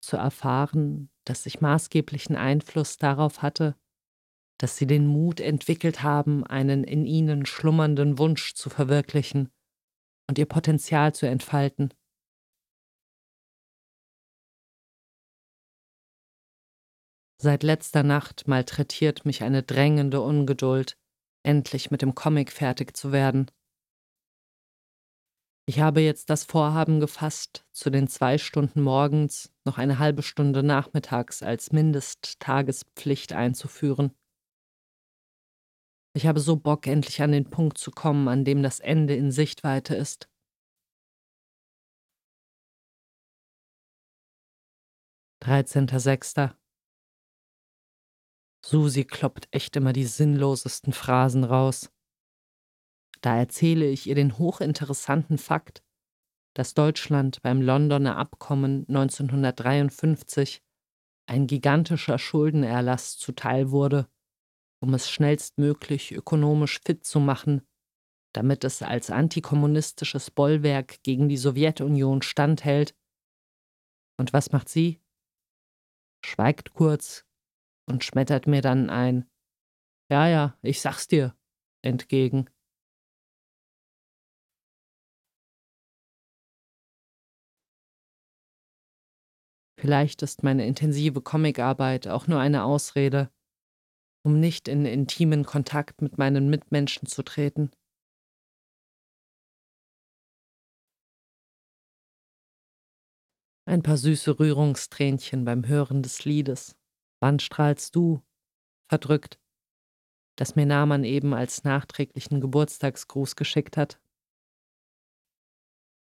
zu 0.00 0.16
erfahren, 0.16 1.10
dass 1.24 1.46
ich 1.46 1.60
maßgeblichen 1.60 2.36
Einfluss 2.36 2.96
darauf 2.96 3.42
hatte, 3.42 3.76
dass 4.58 4.76
sie 4.76 4.86
den 4.86 5.06
Mut 5.06 5.40
entwickelt 5.40 6.02
haben, 6.02 6.44
einen 6.44 6.84
in 6.84 7.06
ihnen 7.06 7.46
schlummernden 7.46 8.18
Wunsch 8.18 8.54
zu 8.54 8.70
verwirklichen 8.70 9.50
und 10.28 10.38
ihr 10.38 10.46
Potenzial 10.46 11.14
zu 11.14 11.26
entfalten. 11.26 11.94
Seit 17.40 17.62
letzter 17.62 18.02
Nacht 18.02 18.48
malträtiert 18.48 19.24
mich 19.24 19.44
eine 19.44 19.62
drängende 19.62 20.20
Ungeduld, 20.20 20.98
endlich 21.44 21.92
mit 21.92 22.02
dem 22.02 22.16
Comic 22.16 22.50
fertig 22.50 22.96
zu 22.96 23.12
werden. 23.12 23.48
Ich 25.68 25.80
habe 25.80 26.00
jetzt 26.00 26.30
das 26.30 26.44
Vorhaben 26.44 26.98
gefasst, 26.98 27.66
zu 27.72 27.90
den 27.90 28.08
zwei 28.08 28.38
Stunden 28.38 28.80
morgens 28.80 29.52
noch 29.66 29.76
eine 29.76 29.98
halbe 29.98 30.22
Stunde 30.22 30.62
nachmittags 30.62 31.42
als 31.42 31.72
Mindesttagespflicht 31.72 33.34
einzuführen. 33.34 34.16
Ich 36.14 36.26
habe 36.26 36.40
so 36.40 36.56
Bock, 36.56 36.86
endlich 36.86 37.20
an 37.20 37.32
den 37.32 37.50
Punkt 37.50 37.76
zu 37.76 37.90
kommen, 37.90 38.28
an 38.28 38.46
dem 38.46 38.62
das 38.62 38.80
Ende 38.80 39.14
in 39.14 39.30
Sichtweite 39.30 39.94
ist. 39.94 40.30
Dreizehnter 45.40 46.00
Sechster. 46.00 46.58
Susi 48.64 49.04
kloppt 49.04 49.48
echt 49.50 49.76
immer 49.76 49.92
die 49.92 50.06
sinnlosesten 50.06 50.94
Phrasen 50.94 51.44
raus. 51.44 51.90
Da 53.20 53.36
erzähle 53.36 53.88
ich 53.88 54.06
ihr 54.06 54.14
den 54.14 54.38
hochinteressanten 54.38 55.38
Fakt, 55.38 55.82
dass 56.54 56.74
Deutschland 56.74 57.42
beim 57.42 57.60
Londoner 57.60 58.16
Abkommen 58.16 58.86
1953 58.88 60.62
ein 61.28 61.46
gigantischer 61.46 62.18
Schuldenerlass 62.18 63.18
zuteil 63.18 63.70
wurde, 63.70 64.08
um 64.80 64.94
es 64.94 65.10
schnellstmöglich 65.10 66.12
ökonomisch 66.12 66.80
fit 66.84 67.04
zu 67.04 67.20
machen, 67.20 67.66
damit 68.34 68.64
es 68.64 68.82
als 68.82 69.10
antikommunistisches 69.10 70.30
Bollwerk 70.30 71.02
gegen 71.02 71.28
die 71.28 71.36
Sowjetunion 71.36 72.22
standhält. 72.22 72.96
Und 74.18 74.32
was 74.32 74.52
macht 74.52 74.68
sie? 74.68 75.00
Schweigt 76.24 76.72
kurz, 76.72 77.24
und 77.88 78.04
schmettert 78.04 78.46
mir 78.46 78.60
dann 78.60 78.90
ein 78.90 79.28
Ja, 80.10 80.28
ja, 80.28 80.58
ich 80.62 80.80
sag's 80.80 81.08
dir 81.08 81.36
entgegen. 81.82 82.48
Vielleicht 89.78 90.22
ist 90.22 90.42
meine 90.42 90.66
intensive 90.66 91.22
Comicarbeit 91.22 92.08
auch 92.08 92.26
nur 92.26 92.40
eine 92.40 92.64
Ausrede, 92.64 93.30
um 94.24 94.40
nicht 94.40 94.66
in 94.66 94.84
intimen 94.84 95.44
Kontakt 95.44 96.02
mit 96.02 96.18
meinen 96.18 96.50
Mitmenschen 96.50 97.06
zu 97.06 97.22
treten. 97.22 97.70
Ein 103.66 103.84
paar 103.84 103.98
süße 103.98 104.40
Rührungstränchen 104.40 105.44
beim 105.44 105.68
Hören 105.68 106.02
des 106.02 106.24
Liedes. 106.24 106.76
Wann 107.20 107.38
strahlst 107.38 107.94
du? 107.94 108.20
Verdrückt, 108.88 109.38
das 110.34 110.56
mir 110.56 110.66
Naman 110.66 111.04
eben 111.04 111.34
als 111.34 111.62
nachträglichen 111.62 112.40
Geburtstagsgruß 112.40 113.36
geschickt 113.36 113.76
hat. 113.76 114.00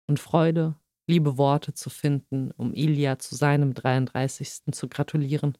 Und 0.08 0.18
Freude, 0.18 0.80
liebe 1.06 1.38
Worte 1.38 1.72
zu 1.72 1.90
finden, 1.90 2.50
um 2.52 2.74
Ilya 2.74 3.18
zu 3.18 3.34
seinem 3.36 3.74
33. 3.74 4.72
zu 4.72 4.88
gratulieren. 4.88 5.56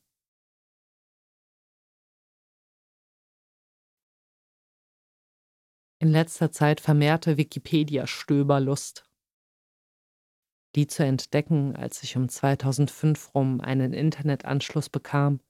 In 5.98 6.08
letzter 6.10 6.52
Zeit 6.52 6.80
vermehrte 6.80 7.36
Wikipedia-Stöberlust. 7.38 9.08
Die 10.74 10.86
zu 10.86 11.04
entdecken, 11.04 11.74
als 11.74 12.02
ich 12.02 12.16
um 12.16 12.28
2005 12.28 13.34
rum 13.34 13.60
einen 13.62 13.94
Internetanschluss 13.94 14.90
bekam, 14.90 15.40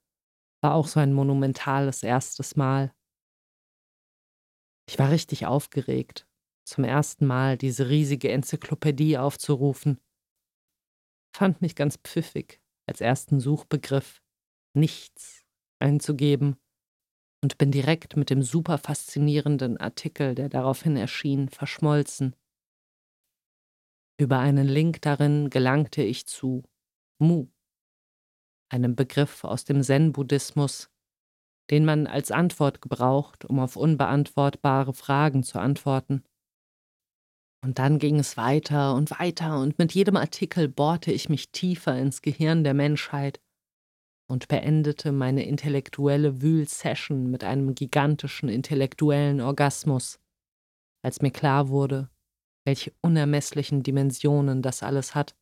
war 0.63 0.75
auch 0.75 0.87
so 0.87 1.01
ein 1.01 1.13
monumentales 1.13 2.03
erstes 2.05 2.55
Mal. 2.55 2.95
Ich 4.89 5.01
war 5.01 5.11
richtig 5.11 5.47
aufgeregt, 5.47 6.29
zum 6.66 6.85
ersten 6.85 7.26
Mal 7.26 7.57
diese 7.57 7.88
riesige 7.88 8.31
Enzyklopädie 8.31 9.18
aufzurufen. 9.18 9.98
Fand 11.35 11.62
mich 11.62 11.76
ganz 11.76 11.96
pfiffig, 11.98 12.61
als 12.87 13.00
ersten 13.00 13.40
Suchbegriff 13.40 14.20
nichts 14.74 15.44
einzugeben 15.79 16.57
und 17.42 17.59
bin 17.59 17.70
direkt 17.70 18.16
mit 18.16 18.31
dem 18.31 18.42
super 18.42 18.79
faszinierenden 18.79 19.76
Artikel, 19.76 20.35
der 20.35 20.48
daraufhin 20.48 20.96
erschien, 20.96 21.48
verschmolzen. 21.48 22.35
Über 24.18 24.38
einen 24.38 24.66
Link 24.66 25.02
darin 25.02 25.50
gelangte 25.50 26.02
ich 26.02 26.26
zu 26.26 26.64
Mu, 27.18 27.48
einem 28.70 28.96
Begriff 28.96 29.44
aus 29.44 29.64
dem 29.64 29.83
Zen-Buddhismus, 29.83 30.90
den 31.70 31.85
man 31.85 32.07
als 32.07 32.31
Antwort 32.31 32.81
gebraucht, 32.81 33.44
um 33.44 33.61
auf 33.61 33.76
unbeantwortbare 33.76 34.94
Fragen 34.94 35.42
zu 35.42 35.59
antworten. 35.59 36.24
Und 37.66 37.81
dann 37.81 37.98
ging 37.98 38.20
es 38.20 38.37
weiter 38.37 38.94
und 38.94 39.11
weiter, 39.18 39.59
und 39.59 39.76
mit 39.76 39.92
jedem 39.92 40.16
Artikel 40.16 40.68
bohrte 40.68 41.11
ich 41.11 41.29
mich 41.29 41.50
tiefer 41.50 41.98
ins 41.98 42.22
Gehirn 42.22 42.62
der 42.62 42.74
Menschheit 42.74 43.40
und 44.31 44.46
beendete 44.46 45.11
meine 45.11 45.44
intellektuelle 45.44 46.40
Wühl-Session 46.40 47.29
mit 47.29 47.42
einem 47.42 47.74
gigantischen 47.74 48.48
intellektuellen 48.48 49.40
Orgasmus, 49.40 50.20
als 51.02 51.22
mir 51.22 51.33
klar 51.33 51.68
wurde, 51.68 52.09
welche 52.64 52.92
unermesslichen 53.02 53.83
Dimensionen 53.83 54.62
das 54.62 54.85
alles 54.85 55.16
hat 55.16 55.35